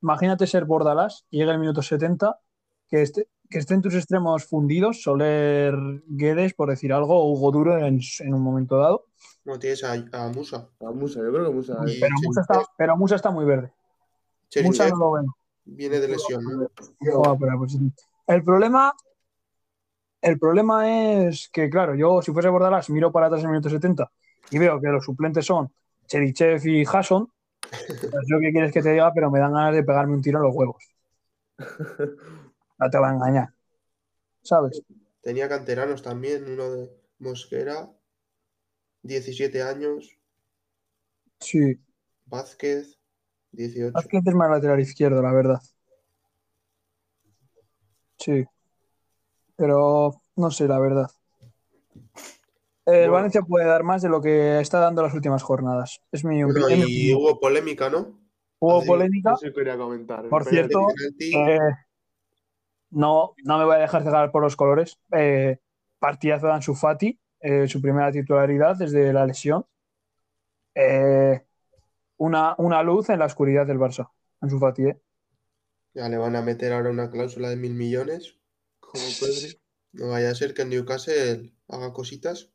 [0.00, 2.40] imagínate ser Bordalás, llega el minuto 70,
[2.88, 5.74] que, esté, que estén tus extremos fundidos, Soler
[6.06, 9.06] Guedes, por decir algo, o Hugo Duro en, en un momento dado.
[9.44, 10.68] No tienes a, a Musa.
[10.80, 11.78] A Musa, yo creo que Musa.
[11.86, 13.72] Y- Pero Musa está, pero Musa está muy verde.
[14.62, 15.36] Musa no lo veo.
[15.64, 16.68] viene de lesión, ¿no?
[17.00, 17.76] Pero pues.
[18.26, 18.92] El problema,
[20.20, 23.70] el problema es que, claro, yo si fuese Bordalás miro para atrás en el minuto
[23.70, 24.10] 70
[24.50, 25.72] y veo que los suplentes son
[26.06, 27.30] Cherichev y Hasson.
[27.88, 30.38] Pues yo qué quieres que te diga, pero me dan ganas de pegarme un tiro
[30.38, 30.84] en los huevos.
[32.78, 33.54] No te va a engañar.
[34.42, 34.82] ¿Sabes?
[35.22, 37.90] Tenía canteranos también, uno de Mosquera,
[39.02, 40.16] 17 años,
[41.40, 41.78] Sí.
[42.26, 42.98] Vázquez,
[43.52, 43.92] 18.
[43.92, 45.60] Vázquez es más lateral izquierdo, la verdad.
[48.18, 48.44] Sí.
[49.56, 51.10] Pero no sé, la verdad.
[52.86, 53.12] El Bueno.
[53.12, 56.00] Valencia puede dar más de lo que está dando las últimas jornadas.
[56.10, 56.88] Es mi Bueno, opinión.
[56.88, 58.18] y hubo polémica, ¿no?
[58.60, 59.34] Hubo así- polémica.
[59.40, 60.28] Eso quería comentar.
[60.28, 60.86] Por cierto,
[61.20, 61.58] Eh,
[62.90, 64.98] no, no me voy a dejar cegar por los colores.
[65.12, 65.58] Eh,
[65.98, 69.66] partidazo de Ansu Fati, eh, su primera titularidad desde la lesión.
[70.74, 71.44] Eh,
[72.18, 74.10] una, una luz en la oscuridad del Barça.
[74.40, 75.00] Ansu Fati, ¿eh?
[75.92, 78.38] Ya le van a meter ahora una cláusula de mil millones.
[78.80, 79.60] como Pedri.
[79.92, 82.50] No vaya a ser que en Newcastle haga cositas.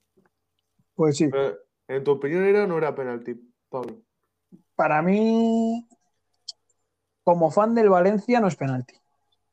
[0.96, 1.56] Pues sí, Eh,
[1.88, 3.36] ¿En tu opinión era o no era penalti,
[3.70, 4.02] Pablo?
[4.76, 5.88] para mí,
[7.24, 8.96] como fan del Valencia, no es penalti.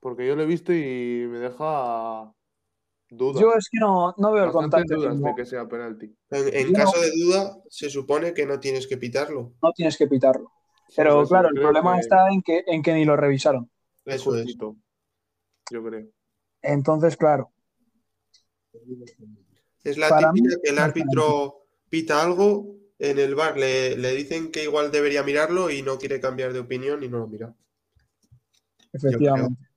[0.01, 2.33] Porque yo lo he visto y me deja
[3.11, 3.41] dudas.
[3.41, 4.95] Yo es que no, no veo el contacto.
[4.97, 6.15] dudas de que sea penalti.
[6.31, 9.53] En, caso no- de duda, se supone que no tienes que pitarlo.
[9.63, 10.51] No tienes que pitarlo.
[10.97, 13.71] Pero claro, el problema que está en que, en que ni lo revisaron.
[14.07, 14.57] es Eso es.
[15.71, 16.09] Yo creo.
[16.63, 17.53] Entonces, claro,
[19.85, 24.15] Es la Para mí, típica que el árbitro pita algo, en el bar le, le
[24.15, 27.55] dicen que igual debería mirarlo y no quiere cambiar de opinión y no lo mira.
[28.93, 29.70] efectivamente.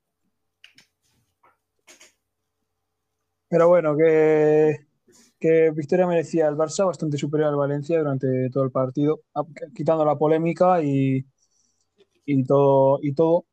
[3.54, 4.88] Pero bueno, que,
[5.40, 10.04] que victoria merecía el Barça, bastante superior al Valencia durante todo el partido, a- quitando
[10.04, 11.24] la polémica y,
[12.26, 13.46] y todo, y todo.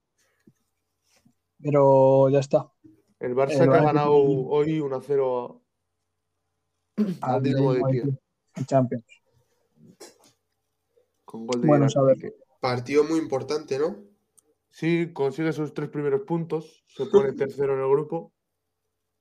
[1.62, 2.72] Pero ya está.
[3.18, 5.60] El Barça El que ha ganado hoy 1-0
[7.20, 8.18] al Al Dinamo de Kiev.
[8.66, 9.04] Champions.
[11.26, 12.34] Con gol de Bueno, a ver.
[12.58, 13.98] Partido muy importante, ¿no?
[14.70, 18.32] Sí, consigue sus tres primeros puntos, se pone tercero en el grupo.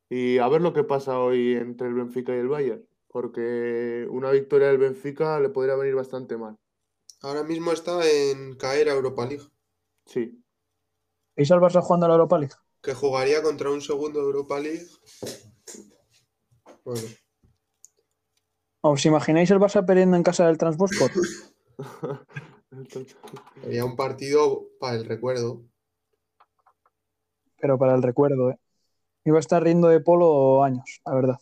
[0.10, 4.32] Y a ver lo que pasa hoy entre el Benfica y el Bayern, porque una
[4.32, 6.58] victoria del Benfica le podría venir bastante mal.
[7.22, 9.44] Ahora mismo está en caer a Europa League,
[10.06, 10.44] Sí,
[11.36, 12.56] ¿Veis al Barça jugando a la Europa League?
[12.82, 14.88] que jugaría contra un segundo de Europa League.
[16.86, 17.02] Bueno,
[18.82, 21.06] ¿Os imagináis el Barça perdiendo en casa del Transbosco?
[23.62, 25.64] Sería un partido para el recuerdo.
[27.60, 28.60] Pero para el recuerdo, ¿eh?
[29.26, 31.40] Iba a estar riendo de polo años, la verdad.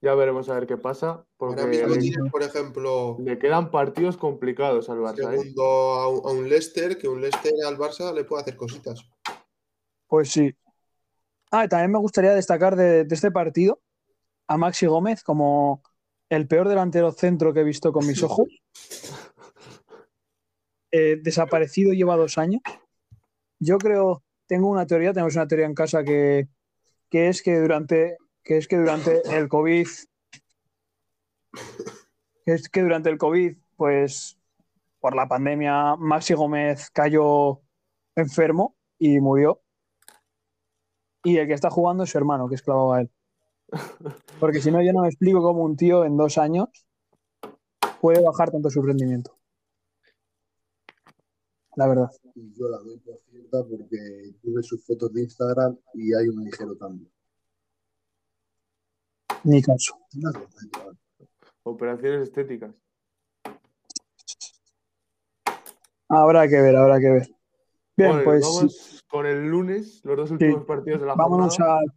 [0.00, 3.70] ya veremos a ver qué pasa, porque Ahora mismo le, tienes, por ejemplo, le quedan
[3.70, 5.32] partidos complicados al Barça.
[5.32, 5.38] ¿eh?
[5.38, 9.00] segundo a un, a un Leicester, que un Leicester al Barça le puede hacer cositas.
[10.06, 10.54] Pues sí.
[11.50, 13.80] Ah, también me gustaría destacar de, de este partido
[14.46, 15.82] a Maxi Gómez como
[16.28, 18.48] el peor delantero centro que he visto con mis ojos.
[20.90, 22.62] Eh, desaparecido lleva dos años.
[23.58, 26.48] Yo creo, tengo una teoría, tenemos una teoría en casa que,
[27.10, 29.86] que es que durante, que es que durante el COVID,
[32.46, 34.38] es que durante el COVID, pues
[35.00, 37.60] por la pandemia, Maxi Gómez cayó
[38.16, 39.60] enfermo y murió.
[41.22, 43.10] Y el que está jugando es su hermano, que es a él.
[44.40, 46.68] Porque si no, yo no me explico cómo un tío en dos años
[48.00, 49.36] puede bajar tanto su rendimiento.
[51.76, 52.10] La verdad.
[52.34, 57.08] Yo la doy por porque tuve sus fotos de Instagram y hay un ligero cambio.
[59.44, 59.98] Ni caso.
[61.62, 62.74] Operaciones estéticas.
[66.08, 67.28] Habrá que ver, habrá que ver.
[67.96, 71.78] Bien, Bueno, pues vamos con el lunes, los dos últimos partidos de la vámonos jornada.
[71.80, 71.92] al,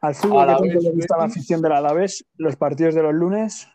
[0.00, 3.02] al fútbol que Alavés, tanto le gusta a la afición del Alavés, los partidos de
[3.02, 3.68] los lunes.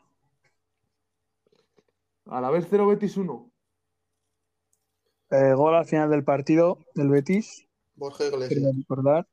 [2.25, 3.52] A la vez 0 Betis 1.
[5.33, 8.75] Eh, gol al final del partido del Betis, Borja Iglesias.
[8.77, 9.27] recordar.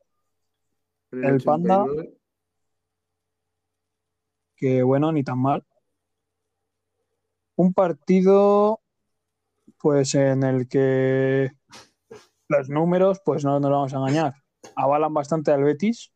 [1.13, 1.83] El Panda.
[1.83, 2.17] 89.
[4.57, 5.65] que bueno, ni tan mal.
[7.57, 8.81] Un partido,
[9.79, 11.51] pues en el que
[12.49, 14.35] los números, pues no nos vamos a engañar,
[14.77, 16.13] avalan bastante al Betis.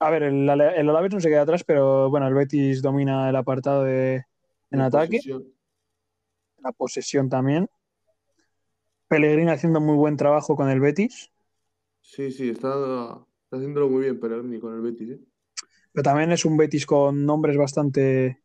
[0.00, 3.36] A ver, el, el Alavés no se queda atrás, pero bueno, el Betis domina el
[3.36, 4.24] apartado de,
[4.70, 5.20] en de ataque.
[6.62, 7.68] La posesión también.
[9.08, 11.30] Pellegrini haciendo muy buen trabajo con el Betis,
[12.00, 12.70] Sí, sí, está,
[13.44, 15.10] está haciéndolo muy bien Pellegrini con el Betis.
[15.10, 15.20] ¿eh?
[15.92, 18.42] pero también es un Betis con nombres bastante,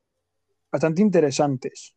[0.72, 1.95] bastante interesantes.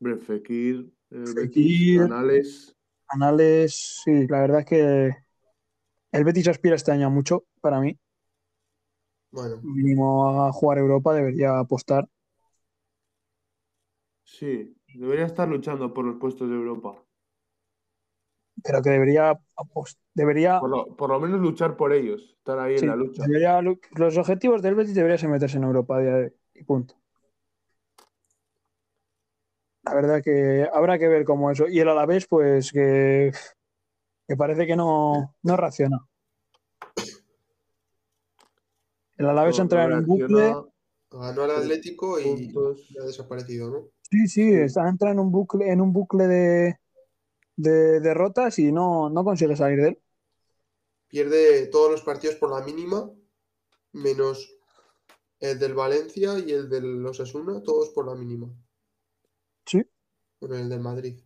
[0.00, 1.44] Hombre, Fekir, el Fekir.
[1.44, 2.76] Betis, Canales.
[3.06, 5.16] Canales, sí, la verdad es que
[6.12, 7.98] el Betis aspira este año mucho para mí.
[9.30, 12.08] Bueno, Mínimo a jugar Europa, debería apostar.
[14.24, 17.02] Sí, debería estar luchando por los puestos de Europa.
[18.62, 19.38] Pero que debería
[20.14, 23.22] debería, Por lo, por lo menos luchar por ellos, estar ahí sí, en la lucha.
[23.26, 26.64] debería los objetivos del Betis deberían ser meterse en Europa a día de hoy, y
[26.64, 26.94] punto.
[29.84, 31.68] La verdad que habrá que ver cómo eso.
[31.68, 33.30] Y el Alavés, pues que,
[34.26, 36.00] que parece que no, no reacciona.
[39.16, 40.54] El Alavés No- entra no en un bucle.
[41.10, 42.52] ganó al Atlético y
[43.00, 43.88] ha desaparecido, ¿no?
[44.10, 46.78] Sí, sí, está entra en un bucle, en un bucle de,
[47.56, 50.02] de derrotas y no, no consigue salir de él.
[51.08, 53.10] Pierde todos los partidos por la mínima,
[53.92, 54.58] menos
[55.40, 58.48] el del Valencia y el del Osasuna, todos por la mínima.
[59.64, 59.82] Sí.
[60.40, 61.20] Bueno, el del Madrid.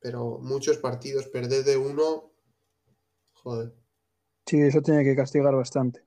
[0.00, 2.30] Pero muchos partidos, perder de uno
[3.42, 3.72] Joder.
[4.46, 6.04] Sí, eso tiene que castigar bastante.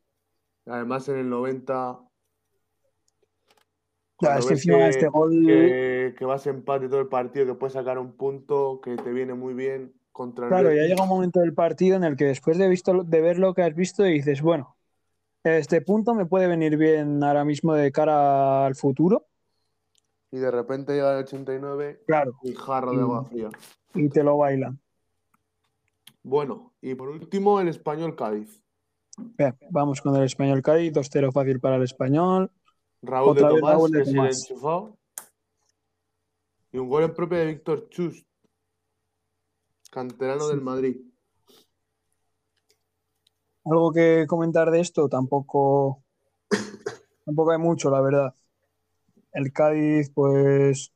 [0.65, 1.99] Además, en el 90.
[4.22, 5.44] Es que encima este gol.
[5.45, 9.34] que, que vas empate todo el partido, que puedes sacar un punto, que te viene
[9.34, 12.57] muy bien contra el Claro, ya llega un momento del partido en el que después
[12.57, 14.77] de, visto, de ver lo que has visto dices, bueno,
[15.44, 19.26] este punto me puede venir bien ahora mismo de cara al futuro.
[20.31, 22.34] Y de repente llega el 89 Claro.
[22.44, 23.49] y jarro de agua fría.
[23.94, 24.80] Y te lo bailan.
[26.23, 28.64] Bueno, y por último, el español Cádiz.
[29.38, 32.49] Bien, vamos con el español Cádiz, 2-0 fácil para el español.
[33.03, 34.49] Raúl Otra de Tomás, Raúl de que sigue Tomás.
[34.49, 34.97] enchufado.
[36.71, 38.25] Y un gol en propio de Víctor Chust,
[39.91, 40.97] canterano del Madrid.
[43.65, 46.03] Algo que comentar de esto, tampoco,
[47.25, 48.34] tampoco hay mucho, la verdad.
[49.31, 50.91] El Cádiz, pues,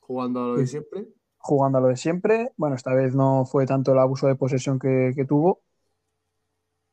[0.00, 0.72] Jugando a lo de Sí.
[0.72, 1.08] siempre.
[1.38, 2.52] jugando a lo de siempre.
[2.56, 5.62] Bueno, esta vez no fue tanto el abuso de posesión que, que tuvo.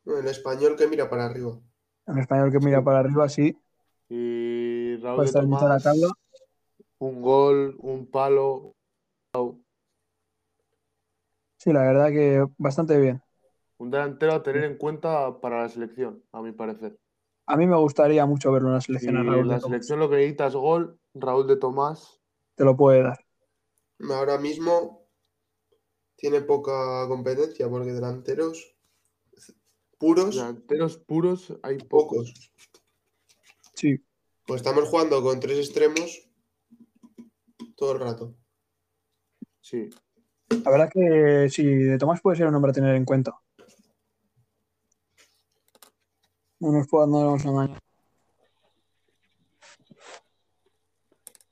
[0.05, 1.57] El español que mira para arriba.
[2.07, 3.57] En español que mira para arriba, sí,
[4.13, 6.07] Y Raúl de la Tomás, tabla.
[6.99, 8.75] un gol, un palo.
[11.57, 13.21] Sí, la verdad que bastante bien.
[13.77, 16.99] Un delantero a tener en cuenta para la selección, a mi parecer.
[17.45, 19.59] A mí me gustaría mucho verlo en la Y selección a Raúl en de la
[19.59, 19.63] Tomás.
[19.71, 22.19] selección lo que necesita es gol, Raúl de Tomás.
[22.55, 23.19] Te lo puede dar.
[24.09, 25.07] Ahora mismo
[26.17, 28.75] tiene poca competencia porque delanteros
[29.97, 32.33] puros, Delanteros puros hay pocos.
[32.33, 32.51] pocos.
[33.81, 33.99] Sí.
[34.45, 36.29] Pues estamos jugando con tres extremos
[37.75, 38.35] todo el rato.
[39.59, 39.89] Sí.
[40.63, 43.33] La verdad que sí, de Tomás puede ser un hombre a tener en cuenta.
[46.59, 47.79] No nos podemos engañar.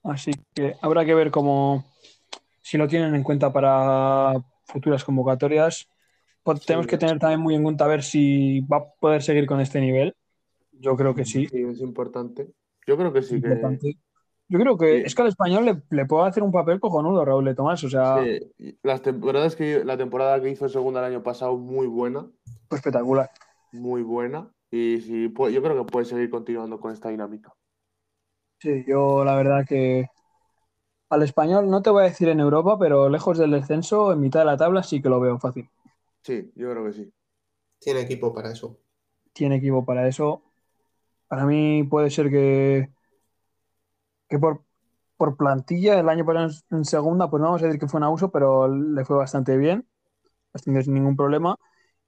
[0.04, 1.84] Así que habrá que ver cómo,
[2.62, 4.34] si lo tienen en cuenta para
[4.66, 5.90] futuras convocatorias.
[6.44, 9.48] Pues tenemos que tener también muy en cuenta a ver si va a poder seguir
[9.48, 10.16] con este nivel.
[10.80, 11.48] Yo creo que sí.
[11.48, 12.48] Sí, es importante.
[12.88, 13.96] Yo creo que sí, que.
[14.52, 15.04] Yo creo que Sí.
[15.06, 17.84] es que al español le, le puede hacer un papel cojonudo Raúl de Tomás.
[17.84, 18.78] O sea, sí.
[18.82, 22.26] Las temporadas que la temporada que hizo en segunda el año pasado muy buena,
[22.72, 23.30] espectacular.
[23.74, 24.50] muy buena.
[24.72, 27.54] Y sí, yo creo que puede seguir continuando con esta dinámica.
[28.60, 30.08] Sí, yo la verdad que
[31.10, 34.42] al español no te voy a decir en Europa, pero lejos del descenso, en mitad
[34.42, 35.68] de la tabla sí que lo veo fácil.
[36.24, 37.14] Sí, yo creo que sí.
[37.80, 38.78] Tiene equipo para eso.
[39.34, 40.44] Tiene equipo para eso.
[41.30, 42.90] Para mí puede ser que,
[44.30, 44.64] que por,
[45.18, 48.06] por plantilla el año pasado en- segunda, pues no vamos a decir que fue un
[48.06, 49.88] abuso, pero le fue bastante bien,
[50.54, 51.58] bastante sin ningún problema.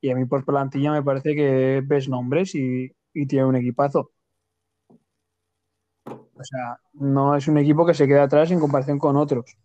[0.02, 4.11] Y a mí por plantilla me parece que ves nombres y, y tiene un equipazo.
[6.41, 9.57] O sea, no es un equipo que se quede atrás en comparación con otros.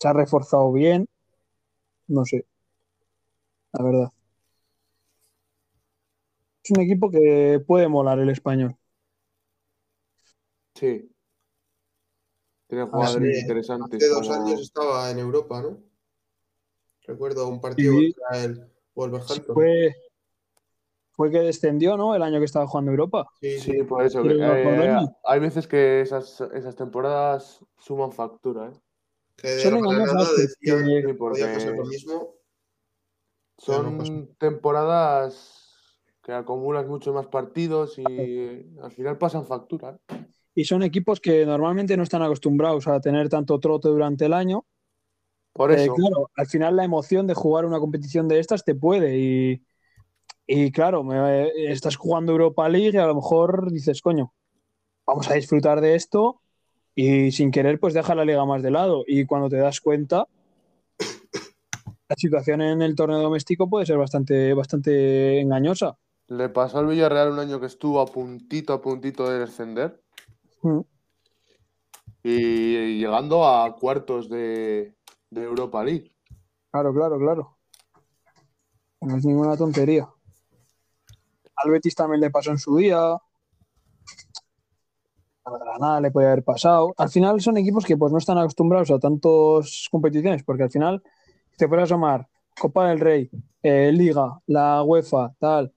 [0.00, 1.06] Se ha reforzado bien,
[2.08, 2.46] no sé,
[3.72, 4.12] la verdad.
[6.66, 8.76] Es un equipo que puede molar el español.
[10.74, 11.08] Sí.
[12.66, 14.02] Tiene jugadores interesantes.
[14.02, 15.78] Hace dos como- años estaba en Europa, ¿no?
[17.02, 18.12] Recuerdo un partido Sí.
[18.14, 18.62] contra el Sí,
[18.96, 19.54] Wolverhampton.
[19.54, 19.94] fue,
[21.12, 22.16] fue que descendió, ¿no?
[22.16, 23.28] El año que estaba jugando Europa.
[23.40, 23.82] Sí, sí.
[23.84, 24.24] Por eso.
[24.24, 28.80] Que, eh, hay veces que esas, esas temporadas suman factura, ¿eh?
[29.36, 32.34] Que de Son Granada engañosas decían que podía pasar lo mismo.
[33.58, 35.62] son no temporadas
[36.26, 39.96] que acumulas muchos más partidos y al final pasan factura.
[40.56, 44.64] Y son equipos que normalmente no están acostumbrados a tener tanto trote durante el año.
[45.52, 48.74] Por Eh, eso, claro, al final la emoción de jugar una competición de estas te
[48.74, 49.16] puede.
[49.16, 49.62] Y,
[50.48, 54.34] y claro, me- estás jugando Europa League y a lo mejor dices, coño,
[55.06, 56.40] vamos a disfrutar de esto.
[56.96, 59.04] Y sin querer, pues deja la liga más de lado.
[59.06, 60.26] Y cuando te das cuenta,
[62.08, 65.96] la situación en el torneo doméstico puede ser bastante, bastante engañosa.
[66.28, 70.02] Le pasó al Villarreal un año que estuvo a puntito, a puntito de descender
[70.62, 70.80] Mm.
[72.22, 74.96] y llegando a cuartos de,
[75.30, 76.12] de Europa League.
[76.72, 77.58] Claro, claro, claro.
[79.02, 80.08] No es ninguna tontería.
[81.54, 82.98] Al Betis también le pasó en su día.
[85.44, 86.92] A Granada le puede haber pasado.
[86.96, 91.02] Al final son equipos que pues no están acostumbrados a tantas competiciones, porque al final
[91.52, 92.28] si te puedes asomar
[92.58, 93.30] Copa del Rey,
[93.62, 95.72] eh, Liga, la UEFA, tal,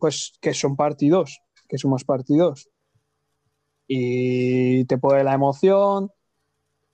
[0.00, 2.68] pues que son partidos, que son más partidos.
[3.86, 6.10] Y te puede la emoción,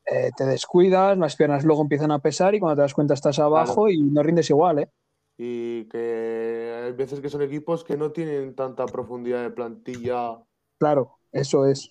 [0.06, 3.38] eh, te descuidas, las piernas luego empiezan a pesar y cuando te das cuenta estás
[3.38, 4.90] abajo y no rindes igual, ¿eh?
[5.38, 10.42] Y que hay veces que son equipos que no tienen tanta profundidad de plantilla.
[10.78, 11.90] Claro, eso es.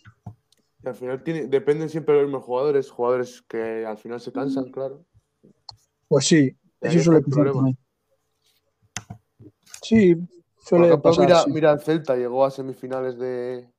[0.84, 4.32] Y al final tiene- dependen siempre de los mismos jugadores, jugadores que al final se
[4.32, 5.06] cansan, claro.
[6.08, 7.54] Pues sí, eso el pasar problema.
[7.54, 7.78] también.
[10.74, 11.18] Por ejemplo, pasar.
[11.18, 11.52] mira, sí.
[11.52, 13.70] mira el Celta, llegó a semifinales de,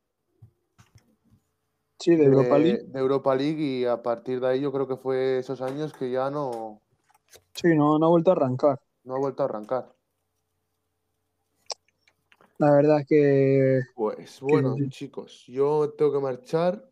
[1.99, 2.87] Sí, de Europa League.
[2.93, 6.11] de Europa League y a partir de ahí yo creo que fue esos años que
[6.11, 6.83] ya no,
[7.55, 8.79] Sí, no, no ha vuelto a arrancar.
[9.05, 9.97] no ha vuelto a arrancar.
[12.59, 14.89] La verdad es que, Pues bueno, sí.
[14.89, 16.89] chicos, yo tengo que marchar.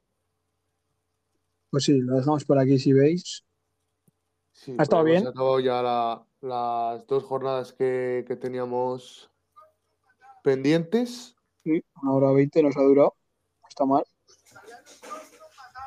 [1.71, 3.45] pues sí, lo dejamos por aquí si veis.
[4.53, 5.25] Sí, ¿Ha estado pues bien?
[5.25, 9.31] acabado ya la- las dos jornadas que, que teníamos
[10.45, 11.35] pendientes.
[11.65, 13.17] Sí, una hora veinte nos ha durado.
[13.63, 14.05] No está mal.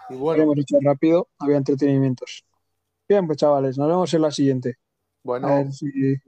[0.10, 2.44] Y Lo bueno, hemos hecho rápido, había entretenimientos.
[3.08, 4.70] Bien, pues chavales, nos vemos en la siguiente.
[4.72, 4.80] A
[5.24, 6.20] bueno, ver si, si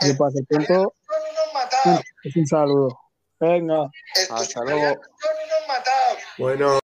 [0.00, 0.92] se pasa el tiempo.
[2.22, 2.98] Pues un saludo.
[3.38, 3.90] Venga.
[4.30, 5.00] hasta luego.
[6.38, 6.83] Bueno.